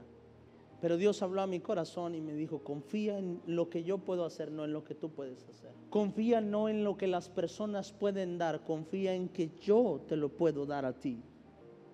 Pero 0.83 0.97
Dios 0.97 1.21
habló 1.21 1.41
a 1.41 1.47
mi 1.47 1.61
corazón 1.61 2.13
y 2.13 2.19
me 2.19 2.33
dijo, 2.33 2.59
confía 2.59 3.17
en 3.17 3.39
lo 3.45 3.69
que 3.69 3.85
yo 3.85 3.99
puedo 3.99 4.25
hacer, 4.25 4.51
no 4.51 4.65
en 4.65 4.73
lo 4.73 4.83
que 4.83 4.93
tú 4.93 5.11
puedes 5.11 5.47
hacer. 5.47 5.71
Confía 5.89 6.41
no 6.41 6.67
en 6.67 6.83
lo 6.83 6.97
que 6.97 7.07
las 7.07 7.29
personas 7.29 7.93
pueden 7.93 8.37
dar, 8.37 8.65
confía 8.65 9.15
en 9.15 9.29
que 9.29 9.51
yo 9.61 10.01
te 10.09 10.17
lo 10.17 10.27
puedo 10.27 10.65
dar 10.65 10.83
a 10.83 10.99
ti. 10.99 11.23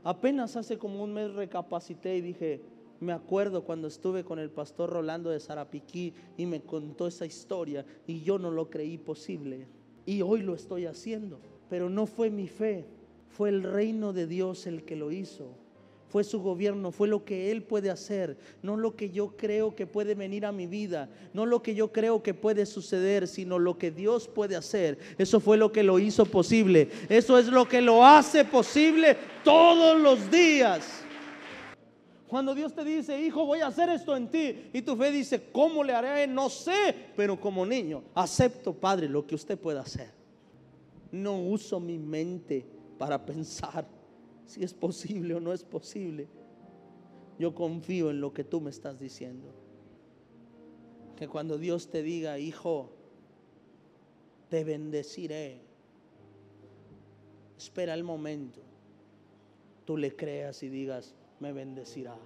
Apenas 0.03 0.55
hace 0.55 0.79
como 0.79 1.03
un 1.03 1.13
mes 1.13 1.31
recapacité 1.35 2.17
y 2.17 2.21
dije, 2.21 2.63
me 2.99 3.13
acuerdo 3.13 3.63
cuando 3.63 3.87
estuve 3.87 4.23
con 4.23 4.39
el 4.39 4.49
pastor 4.49 4.89
Rolando 4.89 5.29
de 5.29 5.39
Sarapiquí 5.39 6.15
y 6.35 6.47
me 6.47 6.63
contó 6.63 7.05
esa 7.05 7.27
historia 7.27 7.85
y 8.07 8.21
yo 8.21 8.39
no 8.39 8.49
lo 8.49 8.71
creí 8.71 8.97
posible. 8.97 9.67
Y 10.07 10.23
hoy 10.23 10.41
lo 10.41 10.55
estoy 10.55 10.87
haciendo, 10.87 11.41
pero 11.69 11.91
no 11.91 12.07
fue 12.07 12.31
mi 12.31 12.47
fe, 12.47 12.87
fue 13.27 13.49
el 13.49 13.61
reino 13.61 14.13
de 14.13 14.25
Dios 14.25 14.65
el 14.65 14.83
que 14.83 14.95
lo 14.95 15.11
hizo 15.11 15.68
fue 16.09 16.23
su 16.23 16.41
gobierno, 16.41 16.91
fue 16.91 17.07
lo 17.07 17.23
que 17.23 17.51
Él 17.51 17.61
puede 17.61 17.91
hacer, 17.91 18.35
no 18.63 18.75
lo 18.75 18.95
que 18.95 19.11
yo 19.11 19.37
creo 19.37 19.75
que 19.75 19.85
puede 19.85 20.15
venir 20.15 20.43
a 20.45 20.51
mi 20.51 20.65
vida, 20.65 21.07
no 21.33 21.45
lo 21.45 21.61
que 21.61 21.75
yo 21.75 21.91
creo 21.91 22.23
que 22.23 22.33
puede 22.33 22.65
suceder, 22.65 23.27
sino 23.27 23.59
lo 23.59 23.77
que 23.77 23.91
Dios 23.91 24.27
puede 24.27 24.55
hacer. 24.55 24.97
Eso 25.19 25.39
fue 25.39 25.55
lo 25.55 25.71
que 25.71 25.83
lo 25.83 25.99
hizo 25.99 26.25
posible, 26.25 26.89
eso 27.09 27.37
es 27.37 27.47
lo 27.47 27.67
que 27.67 27.79
lo 27.79 28.03
hace 28.03 28.43
posible 28.43 29.15
todos 29.43 29.99
los 29.99 30.31
días. 30.31 31.03
Cuando 32.27 32.55
Dios 32.55 32.73
te 32.73 32.83
dice, 32.83 33.19
hijo, 33.21 33.45
voy 33.45 33.59
a 33.59 33.67
hacer 33.67 33.89
esto 33.89 34.15
en 34.17 34.29
ti, 34.29 34.69
y 34.73 34.81
tu 34.81 34.95
fe 34.95 35.11
dice, 35.11 35.49
¿cómo 35.51 35.83
le 35.83 35.93
haré? 35.93 36.25
No 36.25 36.49
sé, 36.49 36.95
pero 37.15 37.39
como 37.39 37.65
niño, 37.65 38.03
acepto, 38.15 38.73
Padre, 38.73 39.07
lo 39.07 39.25
que 39.27 39.35
usted 39.35 39.57
pueda 39.59 39.81
hacer. 39.81 40.09
No 41.11 41.39
uso 41.39 41.79
mi 41.79 41.99
mente 41.99 42.65
para 42.97 43.23
pensar 43.23 43.98
si 44.49 44.63
es 44.63 44.73
posible 44.73 45.35
o 45.35 45.39
no 45.39 45.53
es 45.53 45.63
posible. 45.63 46.27
Yo 47.37 47.53
confío 47.53 48.09
en 48.09 48.19
lo 48.19 48.33
que 48.33 48.43
tú 48.43 48.59
me 48.61 48.71
estás 48.71 48.99
diciendo. 48.99 49.53
Que 51.15 51.27
cuando 51.27 51.59
Dios 51.59 51.91
te 51.91 52.01
diga, 52.01 52.39
hijo, 52.39 52.89
te 54.49 54.63
bendeciré, 54.63 55.61
espera 57.57 57.93
el 57.93 58.03
momento, 58.03 58.61
tú 59.85 59.97
le 59.97 60.15
creas 60.15 60.63
y 60.63 60.69
digas, 60.69 61.13
me 61.39 61.53
bendecirá. 61.53 62.17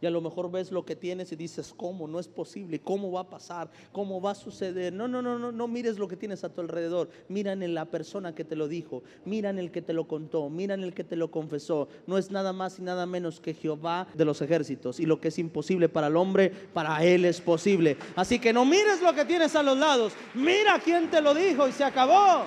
Y 0.00 0.06
a 0.06 0.10
lo 0.10 0.20
mejor 0.20 0.50
ves 0.50 0.70
lo 0.72 0.84
que 0.84 0.94
tienes 0.94 1.32
y 1.32 1.36
dices, 1.36 1.72
¿cómo? 1.74 2.06
No 2.06 2.20
es 2.20 2.28
posible. 2.28 2.80
¿Cómo 2.80 3.10
va 3.10 3.20
a 3.20 3.30
pasar? 3.30 3.70
¿Cómo 3.92 4.20
va 4.20 4.32
a 4.32 4.34
suceder? 4.34 4.92
No, 4.92 5.08
no, 5.08 5.22
no, 5.22 5.38
no, 5.38 5.50
no 5.52 5.68
mires 5.68 5.98
lo 5.98 6.06
que 6.06 6.16
tienes 6.16 6.44
a 6.44 6.50
tu 6.50 6.60
alrededor. 6.60 7.08
Mira 7.28 7.52
en 7.52 7.74
la 7.74 7.86
persona 7.86 8.34
que 8.34 8.44
te 8.44 8.56
lo 8.56 8.68
dijo. 8.68 9.02
Mira 9.24 9.48
en 9.48 9.58
el 9.58 9.70
que 9.70 9.80
te 9.80 9.94
lo 9.94 10.06
contó. 10.06 10.50
Mira 10.50 10.74
en 10.74 10.84
el 10.84 10.92
que 10.92 11.02
te 11.02 11.16
lo 11.16 11.30
confesó. 11.30 11.88
No 12.06 12.18
es 12.18 12.30
nada 12.30 12.52
más 12.52 12.78
y 12.78 12.82
nada 12.82 13.06
menos 13.06 13.40
que 13.40 13.54
Jehová 13.54 14.06
de 14.12 14.26
los 14.26 14.42
ejércitos. 14.42 15.00
Y 15.00 15.06
lo 15.06 15.18
que 15.18 15.28
es 15.28 15.38
imposible 15.38 15.88
para 15.88 16.08
el 16.08 16.16
hombre, 16.16 16.50
para 16.50 17.02
él 17.02 17.24
es 17.24 17.40
posible. 17.40 17.96
Así 18.16 18.38
que 18.38 18.52
no 18.52 18.66
mires 18.66 19.00
lo 19.00 19.14
que 19.14 19.24
tienes 19.24 19.56
a 19.56 19.62
los 19.62 19.78
lados. 19.78 20.12
Mira 20.34 20.78
quién 20.78 21.10
te 21.10 21.22
lo 21.22 21.32
dijo 21.32 21.66
y 21.68 21.72
se 21.72 21.84
acabó. 21.84 22.44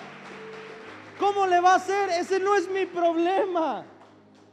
¿Cómo 1.20 1.48
le 1.48 1.60
va 1.60 1.74
a 1.74 1.76
hacer? 1.76 2.10
Ese 2.12 2.40
no 2.40 2.56
es 2.56 2.70
mi 2.70 2.86
problema. 2.86 3.86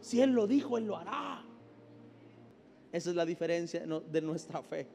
Si 0.00 0.20
Él 0.20 0.30
lo 0.30 0.46
dijo, 0.46 0.78
Él 0.78 0.86
lo 0.86 0.96
hará. 0.96 1.45
Esa 2.96 3.10
es 3.10 3.16
la 3.16 3.26
diferencia 3.26 3.84
de 4.10 4.22
nuestra 4.22 4.62
fe. 4.62 4.86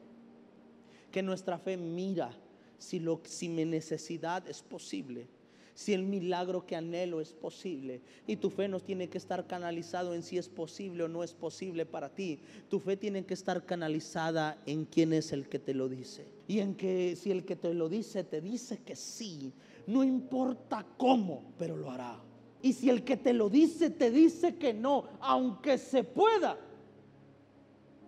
Que 1.12 1.22
nuestra 1.22 1.56
fe 1.56 1.76
mira 1.76 2.36
si, 2.76 2.98
lo, 2.98 3.20
si 3.22 3.48
mi 3.48 3.64
necesidad 3.64 4.44
es 4.48 4.60
posible, 4.60 5.28
si 5.72 5.92
el 5.92 6.02
milagro 6.02 6.66
que 6.66 6.74
anhelo 6.74 7.20
es 7.20 7.32
posible. 7.32 8.00
Y 8.26 8.34
tu 8.34 8.50
fe 8.50 8.66
no 8.66 8.80
tiene 8.80 9.08
que 9.08 9.18
estar 9.18 9.46
canalizado 9.46 10.14
en 10.14 10.24
si 10.24 10.36
es 10.36 10.48
posible 10.48 11.04
o 11.04 11.08
no 11.08 11.22
es 11.22 11.32
posible 11.32 11.86
para 11.86 12.08
ti. 12.08 12.40
Tu 12.68 12.80
fe 12.80 12.96
tiene 12.96 13.24
que 13.24 13.34
estar 13.34 13.64
canalizada 13.64 14.60
en 14.66 14.84
quién 14.84 15.12
es 15.12 15.32
el 15.32 15.48
que 15.48 15.60
te 15.60 15.72
lo 15.72 15.88
dice. 15.88 16.26
Y 16.48 16.58
en 16.58 16.74
que 16.74 17.14
si 17.14 17.30
el 17.30 17.44
que 17.44 17.54
te 17.54 17.72
lo 17.72 17.88
dice 17.88 18.24
te 18.24 18.40
dice 18.40 18.78
que 18.78 18.96
sí, 18.96 19.52
no 19.86 20.02
importa 20.02 20.84
cómo, 20.96 21.52
pero 21.56 21.76
lo 21.76 21.88
hará. 21.88 22.20
Y 22.62 22.72
si 22.72 22.90
el 22.90 23.04
que 23.04 23.16
te 23.16 23.32
lo 23.32 23.48
dice 23.48 23.90
te 23.90 24.10
dice 24.10 24.56
que 24.56 24.74
no, 24.74 25.04
aunque 25.20 25.78
se 25.78 26.02
pueda, 26.02 26.58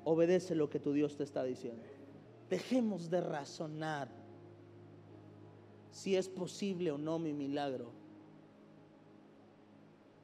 obedece 0.04 0.54
lo 0.54 0.70
que 0.70 0.80
tu 0.80 0.92
Dios 0.92 1.16
te 1.16 1.24
está 1.24 1.42
diciendo. 1.44 1.82
Dejemos 2.48 3.10
de 3.10 3.20
razonar 3.20 4.08
si 5.90 6.16
es 6.16 6.28
posible 6.28 6.90
o 6.90 6.98
no 6.98 7.18
mi 7.18 7.32
milagro. 7.32 7.90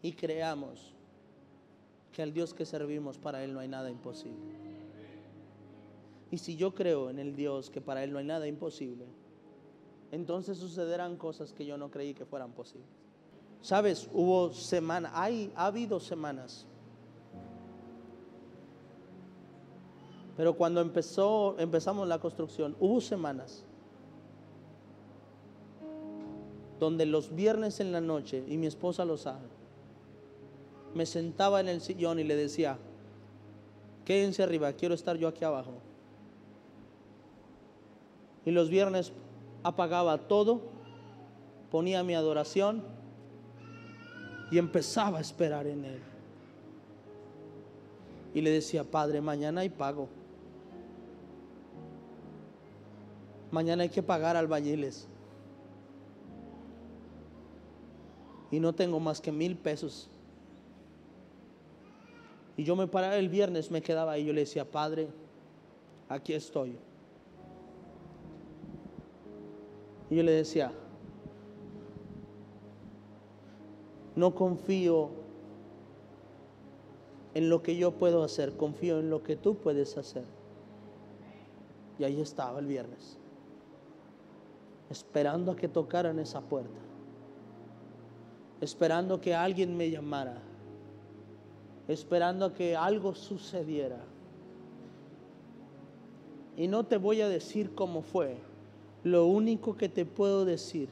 Y 0.03 0.13
creamos 0.13 0.95
que 2.13 2.23
al 2.23 2.33
Dios 2.33 2.55
que 2.55 2.65
servimos 2.65 3.19
para 3.19 3.45
Él 3.45 3.53
no 3.53 3.61
hay 3.61 3.69
nada 3.69 3.91
imposible. 3.91 4.51
Y 6.31 6.39
si 6.39 6.57
yo 6.57 6.75
creo 6.75 7.11
en 7.11 7.19
el 7.19 7.35
Dios 7.35 7.71
que 7.71 7.81
para 7.81 8.05
Él 8.05 8.13
no 8.13 8.19
hay 8.19 8.25
nada 8.25 8.47
imposible, 8.47 9.07
entonces 10.13 10.59
sucederán 10.59 11.17
cosas 11.17 11.53
que 11.53 11.67
yo 11.67 11.77
no 11.77 11.91
creí 11.91 12.15
que 12.15 12.25
fueran 12.25 12.53
posibles. 12.53 12.89
Sabes, 13.63 14.09
hubo 14.13 14.53
semanas, 14.53 15.13
hay, 15.15 15.53
ha 15.55 15.67
habido 15.67 16.01
semanas 16.01 16.67
Pero 20.41 20.55
cuando 20.55 20.81
empezó, 20.81 21.55
empezamos 21.59 22.09
la 22.09 22.19
construcción, 22.19 22.75
hubo 22.81 23.03
semanas 23.03 23.63
donde 26.79 27.05
los 27.05 27.35
viernes 27.35 27.79
en 27.79 27.93
la 27.93 28.01
noche, 28.01 28.43
y 28.49 28.57
mi 28.57 28.67
esposa 28.67 29.05
lo 29.05 29.19
sabe, 29.19 29.47
me 30.95 31.05
sentaba 31.05 31.61
en 31.61 31.69
el 31.69 31.83
sillón 31.83 32.21
y 32.21 32.25
le 32.25 32.37
decía, 32.37 32.79
quédense 34.07 34.43
arriba, 34.43 34.73
quiero 34.73 34.95
estar 34.95 35.19
yo 35.19 35.29
aquí 35.29 35.45
abajo. 35.45 35.75
Y 38.47 38.51
los 38.51 38.71
viernes 38.71 39.13
apagaba 39.63 40.17
todo, 40.17 40.63
ponía 41.71 42.03
mi 42.03 42.15
adoración 42.15 42.83
y 44.51 44.57
empezaba 44.57 45.19
a 45.19 45.21
esperar 45.21 45.67
en 45.67 45.85
él. 45.85 46.01
Y 48.33 48.41
le 48.41 48.51
decía, 48.51 48.85
Padre, 48.85 49.21
mañana 49.21 49.61
hay 49.61 49.69
pago. 49.69 50.09
Mañana 53.51 53.83
hay 53.83 53.89
que 53.89 54.03
pagar 54.03 54.37
albañiles. 54.37 55.09
Y 58.51 58.61
no 58.61 58.73
tengo 58.75 59.01
más 59.01 59.21
que 59.21 59.33
mil 59.33 59.57
pesos. 59.57 60.09
Y 62.57 62.65
yo 62.65 62.77
me 62.77 62.87
paraba 62.87 63.17
el 63.17 63.29
viernes, 63.29 63.71
me 63.71 63.83
quedaba 63.83 64.13
ahí. 64.13 64.25
Yo 64.25 64.33
le 64.33 64.41
decía, 64.41 64.65
Padre, 64.65 65.09
aquí 66.09 66.33
estoy. 66.33 66.77
Y 70.11 70.17
yo 70.17 70.23
le 70.23 70.33
decía, 70.33 70.73
no 74.17 74.35
confío 74.35 75.11
en 77.35 77.49
lo 77.49 77.63
que 77.63 77.77
yo 77.77 77.93
puedo 77.93 78.25
hacer, 78.25 78.57
confío 78.57 78.99
en 78.99 79.11
lo 79.11 79.23
que 79.23 79.37
tú 79.37 79.57
puedes 79.57 79.97
hacer. 79.97 80.25
Y 81.99 82.05
ahí 82.05 82.21
estaba 82.21 82.59
el 82.59 82.67
viernes 82.67 83.20
esperando 84.91 85.53
a 85.53 85.57
que 85.57 85.69
tocaran 85.69 86.19
esa 86.19 86.41
puerta. 86.41 86.81
esperando 88.61 89.23
que 89.23 89.35
alguien 89.35 89.75
me 89.75 89.91
llamara, 89.91 90.37
esperando 91.89 92.53
que 92.53 92.77
algo 92.77 93.15
sucediera. 93.15 94.01
Y 96.59 96.69
no 96.69 96.85
te 96.85 96.99
voy 96.99 97.23
a 97.23 97.29
decir 97.31 97.75
cómo 97.75 98.03
fue. 98.03 98.37
Lo 99.03 99.25
único 99.25 99.79
que 99.79 99.89
te 99.89 100.05
puedo 100.05 100.45
decir, 100.45 100.91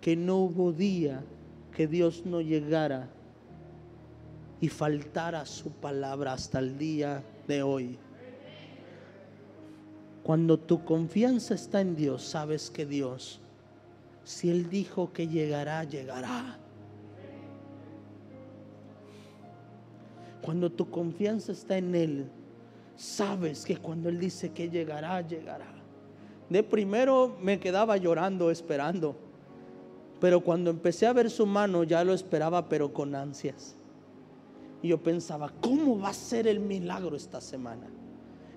que 0.00 0.16
no 0.16 0.38
hubo 0.38 0.72
día 0.72 1.22
que 1.74 1.86
Dios 1.86 2.24
no 2.24 2.40
llegara 2.40 3.10
y 4.60 4.68
faltara 4.68 5.44
su 5.44 5.70
palabra 5.70 6.32
hasta 6.32 6.60
el 6.60 6.78
día 6.78 7.22
de 7.46 7.62
hoy. 7.62 7.98
Cuando 10.22 10.58
tu 10.58 10.84
confianza 10.84 11.54
está 11.54 11.80
en 11.80 11.96
Dios, 11.96 12.22
sabes 12.22 12.70
que 12.70 12.86
Dios, 12.86 13.40
si 14.24 14.50
Él 14.50 14.70
dijo 14.70 15.12
que 15.12 15.26
llegará, 15.26 15.82
llegará. 15.84 16.58
Cuando 20.42 20.70
tu 20.70 20.90
confianza 20.90 21.52
está 21.52 21.76
en 21.76 21.94
Él, 21.94 22.30
sabes 22.96 23.64
que 23.64 23.76
cuando 23.76 24.08
Él 24.08 24.20
dice 24.20 24.50
que 24.52 24.70
llegará, 24.70 25.20
llegará. 25.26 25.66
De 26.48 26.62
primero 26.62 27.36
me 27.40 27.58
quedaba 27.58 27.96
llorando, 27.96 28.50
esperando. 28.50 29.16
Pero 30.20 30.40
cuando 30.40 30.70
empecé 30.70 31.06
a 31.06 31.12
ver 31.12 31.30
su 31.30 31.46
mano, 31.46 31.82
ya 31.82 32.04
lo 32.04 32.14
esperaba, 32.14 32.68
pero 32.68 32.92
con 32.92 33.14
ansias. 33.16 33.74
Y 34.82 34.88
yo 34.88 35.02
pensaba, 35.02 35.52
¿cómo 35.60 35.98
va 35.98 36.10
a 36.10 36.14
ser 36.14 36.46
el 36.46 36.60
milagro 36.60 37.16
esta 37.16 37.40
semana? 37.40 37.88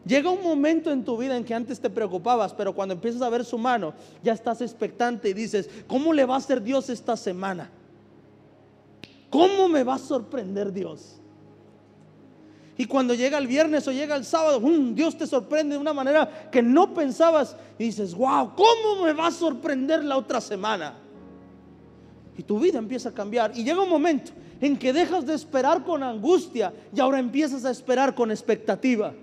Llega 0.05 0.29
un 0.29 0.43
momento 0.43 0.91
en 0.91 1.03
tu 1.03 1.17
vida 1.17 1.35
en 1.35 1.43
que 1.43 1.53
antes 1.53 1.79
te 1.79 1.89
preocupabas, 1.89 2.53
pero 2.53 2.73
cuando 2.73 2.93
empiezas 2.93 3.23
a 3.23 3.29
ver 3.29 3.43
su 3.43 3.57
mano, 3.57 3.93
ya 4.23 4.33
estás 4.33 4.61
expectante 4.61 5.29
y 5.29 5.33
dices, 5.33 5.67
¿cómo 5.87 6.13
le 6.13 6.25
va 6.25 6.35
a 6.35 6.41
ser 6.41 6.61
Dios 6.61 6.89
esta 6.89 7.17
semana? 7.17 7.71
¿Cómo 9.31 9.67
me 9.67 9.83
va 9.83 9.95
a 9.95 9.99
sorprender 9.99 10.71
Dios? 10.71 11.19
Y 12.77 12.85
cuando 12.85 13.15
llega 13.15 13.37
el 13.37 13.47
viernes 13.47 13.87
o 13.87 13.91
llega 13.91 14.15
el 14.15 14.25
sábado, 14.25 14.61
Dios 14.93 15.17
te 15.17 15.25
sorprende 15.25 15.75
de 15.75 15.81
una 15.81 15.93
manera 15.93 16.49
que 16.51 16.61
no 16.61 16.93
pensabas. 16.93 17.55
Y 17.79 17.85
dices, 17.85 18.13
wow, 18.13 18.51
¿cómo 18.55 19.03
me 19.03 19.13
va 19.13 19.27
a 19.27 19.31
sorprender 19.31 20.03
la 20.03 20.17
otra 20.17 20.39
semana? 20.39 20.93
Y 22.37 22.43
tu 22.43 22.59
vida 22.59 22.77
empieza 22.77 23.09
a 23.09 23.13
cambiar. 23.13 23.57
Y 23.57 23.63
llega 23.63 23.81
un 23.81 23.89
momento 23.89 24.31
en 24.61 24.77
que 24.77 24.93
dejas 24.93 25.25
de 25.25 25.33
esperar 25.33 25.83
con 25.83 26.03
angustia 26.03 26.73
y 26.93 26.99
ahora 26.99 27.17
empiezas 27.17 27.65
a 27.65 27.71
esperar 27.71 28.13
con 28.13 28.29
expectativa. 28.29 29.13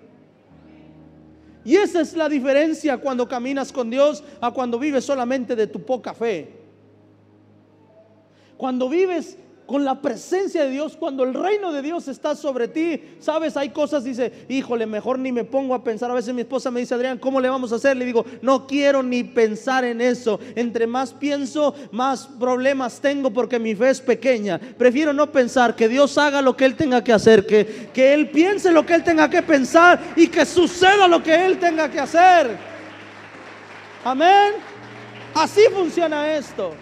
Y 1.65 1.77
esa 1.77 2.01
es 2.01 2.15
la 2.15 2.29
diferencia 2.29 2.99
cuando 2.99 3.29
caminas 3.29 3.73
con 3.73 3.89
Dios 3.89 4.23
a 4.41 4.51
cuando 4.51 4.79
vives 4.79 5.05
solamente 5.05 5.55
de 5.55 5.67
tu 5.67 5.83
poca 5.83 6.13
fe. 6.13 6.51
Cuando 8.57 8.89
vives 8.89 9.37
con 9.73 9.87
la 9.87 10.03
presencia 10.03 10.65
de 10.65 10.71
Dios, 10.71 10.99
cuando 10.99 11.25
el 11.25 11.33
reino 11.33 11.73
de 11.73 11.81
Dios 11.81 12.07
está 12.07 12.37
sobre 12.37 12.69
ti, 12.69 13.03
sabes, 13.21 13.57
hay 13.57 13.71
cosas, 13.71 14.05
dice, 14.05 14.45
híjole, 14.51 14.85
mejor 14.85 15.19
ni 15.19 15.33
me 15.33 15.45
pongo 15.45 15.75
a 15.75 15.83
pensar. 15.83 16.11
A 16.11 16.15
veces 16.15 16.35
mi 16.35 16.43
esposa 16.43 16.71
me 16.71 16.81
dice, 16.81 16.95
Adrián, 16.95 17.17
¿cómo 17.17 17.41
le 17.41 17.49
vamos 17.49 17.73
a 17.73 17.77
hacer? 17.77 17.97
Le 17.97 18.05
digo, 18.05 18.23
no 18.43 18.67
quiero 18.67 19.03
ni 19.03 19.25
pensar 19.25 19.87
en 19.87 20.03
eso. 20.03 20.39
Entre 20.57 20.87
más 20.87 21.15
pienso, 21.15 21.75
más 21.91 22.27
problemas 22.27 23.01
tengo 23.01 23.31
porque 23.31 23.59
mi 23.59 23.75
fe 23.75 23.89
es 23.89 24.03
pequeña. 24.03 24.59
Prefiero 24.59 25.15
no 25.15 25.33
pensar, 25.33 25.75
que 25.75 25.89
Dios 25.89 26.19
haga 26.19 26.43
lo 26.43 26.55
que 26.55 26.67
Él 26.67 26.77
tenga 26.77 27.03
que 27.03 27.15
hacer, 27.15 27.47
que, 27.47 27.89
que 27.95 28.13
Él 28.13 28.29
piense 28.29 28.73
lo 28.73 28.85
que 28.85 28.93
Él 28.93 29.03
tenga 29.03 29.31
que 29.31 29.41
pensar 29.41 29.99
y 30.17 30.27
que 30.27 30.45
suceda 30.45 31.09
lo 31.09 31.23
que 31.23 31.47
Él 31.47 31.59
tenga 31.59 31.91
que 31.91 31.99
hacer. 31.99 32.59
Amén. 34.05 34.53
Así 35.35 35.63
funciona 35.73 36.35
esto. 36.35 36.75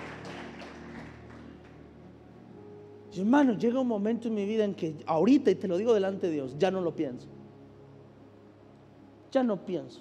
Hermano, 3.16 3.54
llega 3.54 3.80
un 3.80 3.88
momento 3.88 4.28
en 4.28 4.34
mi 4.34 4.44
vida 4.44 4.64
en 4.64 4.74
que 4.74 4.96
ahorita, 5.06 5.50
y 5.50 5.54
te 5.56 5.66
lo 5.66 5.76
digo 5.76 5.92
delante 5.92 6.28
de 6.28 6.34
Dios, 6.34 6.56
ya 6.58 6.70
no 6.70 6.80
lo 6.80 6.94
pienso. 6.94 7.26
Ya 9.32 9.42
no 9.42 9.64
pienso. 9.64 10.00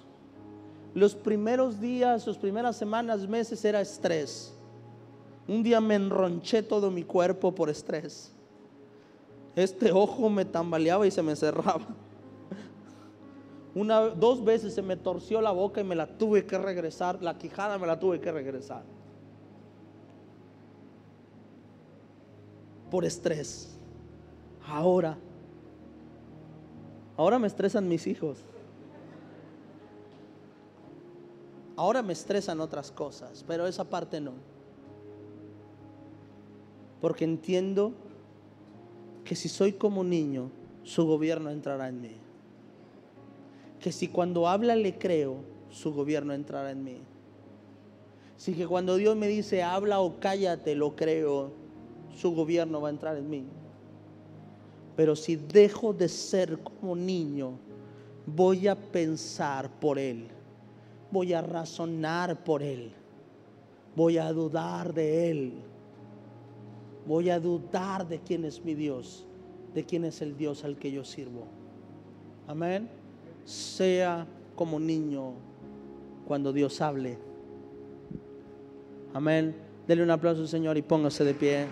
Los 0.94 1.14
primeros 1.14 1.80
días, 1.80 2.26
las 2.26 2.38
primeras 2.38 2.76
semanas, 2.76 3.26
meses 3.28 3.64
era 3.64 3.80
estrés. 3.80 4.54
Un 5.46 5.62
día 5.62 5.80
me 5.80 5.94
enronché 5.94 6.62
todo 6.62 6.90
mi 6.90 7.02
cuerpo 7.02 7.54
por 7.54 7.70
estrés. 7.70 8.32
Este 9.56 9.90
ojo 9.92 10.28
me 10.28 10.44
tambaleaba 10.44 11.06
y 11.06 11.10
se 11.10 11.22
me 11.22 11.34
cerraba. 11.34 11.86
Una, 13.74 14.00
dos 14.00 14.44
veces 14.44 14.74
se 14.74 14.82
me 14.82 14.96
torció 14.96 15.40
la 15.40 15.52
boca 15.52 15.80
y 15.80 15.84
me 15.84 15.94
la 15.94 16.06
tuve 16.06 16.44
que 16.44 16.58
regresar. 16.58 17.22
La 17.22 17.38
quijada 17.38 17.78
me 17.78 17.86
la 17.86 17.98
tuve 17.98 18.20
que 18.20 18.32
regresar. 18.32 18.82
Por 22.90 23.04
estrés. 23.04 23.76
Ahora, 24.66 25.16
ahora 27.16 27.38
me 27.38 27.46
estresan 27.46 27.88
mis 27.88 28.06
hijos. 28.06 28.44
Ahora 31.76 32.02
me 32.02 32.12
estresan 32.12 32.60
otras 32.60 32.90
cosas, 32.90 33.44
pero 33.46 33.66
esa 33.66 33.84
parte 33.84 34.20
no. 34.20 34.32
Porque 37.00 37.24
entiendo 37.24 37.94
que 39.24 39.34
si 39.34 39.48
soy 39.48 39.72
como 39.72 40.04
niño, 40.04 40.50
su 40.82 41.06
gobierno 41.06 41.50
entrará 41.50 41.88
en 41.88 42.00
mí. 42.02 42.16
Que 43.78 43.92
si 43.92 44.08
cuando 44.08 44.46
habla 44.46 44.76
le 44.76 44.98
creo, 44.98 45.36
su 45.70 45.94
gobierno 45.94 46.34
entrará 46.34 46.70
en 46.72 46.84
mí. 46.84 46.98
Si 48.36 48.54
que 48.54 48.66
cuando 48.66 48.96
Dios 48.96 49.16
me 49.16 49.28
dice 49.28 49.62
habla 49.62 50.00
o 50.00 50.20
cállate, 50.20 50.74
lo 50.74 50.96
creo, 50.96 51.52
su 52.16 52.34
gobierno 52.34 52.80
va 52.80 52.88
a 52.88 52.92
entrar 52.92 53.16
en 53.16 53.28
mí. 53.28 53.44
Pero 54.96 55.16
si 55.16 55.36
dejo 55.36 55.92
de 55.92 56.08
ser 56.08 56.58
como 56.58 56.94
niño, 56.94 57.52
voy 58.26 58.68
a 58.68 58.74
pensar 58.74 59.70
por 59.80 59.98
Él, 59.98 60.26
voy 61.10 61.32
a 61.32 61.40
razonar 61.40 62.44
por 62.44 62.62
Él, 62.62 62.92
voy 63.96 64.18
a 64.18 64.32
dudar 64.32 64.92
de 64.92 65.30
Él, 65.30 65.54
voy 67.06 67.30
a 67.30 67.40
dudar 67.40 68.06
de 68.06 68.20
quién 68.20 68.44
es 68.44 68.64
mi 68.64 68.74
Dios, 68.74 69.24
de 69.74 69.84
quién 69.84 70.04
es 70.04 70.20
el 70.20 70.36
Dios 70.36 70.64
al 70.64 70.76
que 70.76 70.92
yo 70.92 71.04
sirvo. 71.04 71.44
Amén. 72.46 72.88
Sea 73.44 74.26
como 74.54 74.78
niño 74.78 75.32
cuando 76.26 76.52
Dios 76.52 76.80
hable. 76.80 77.16
Amén. 79.14 79.54
Dele 79.86 80.02
un 80.02 80.10
aplauso 80.10 80.42
al 80.42 80.48
Señor 80.48 80.76
y 80.76 80.82
póngase 80.82 81.24
de 81.24 81.34
pie. 81.34 81.66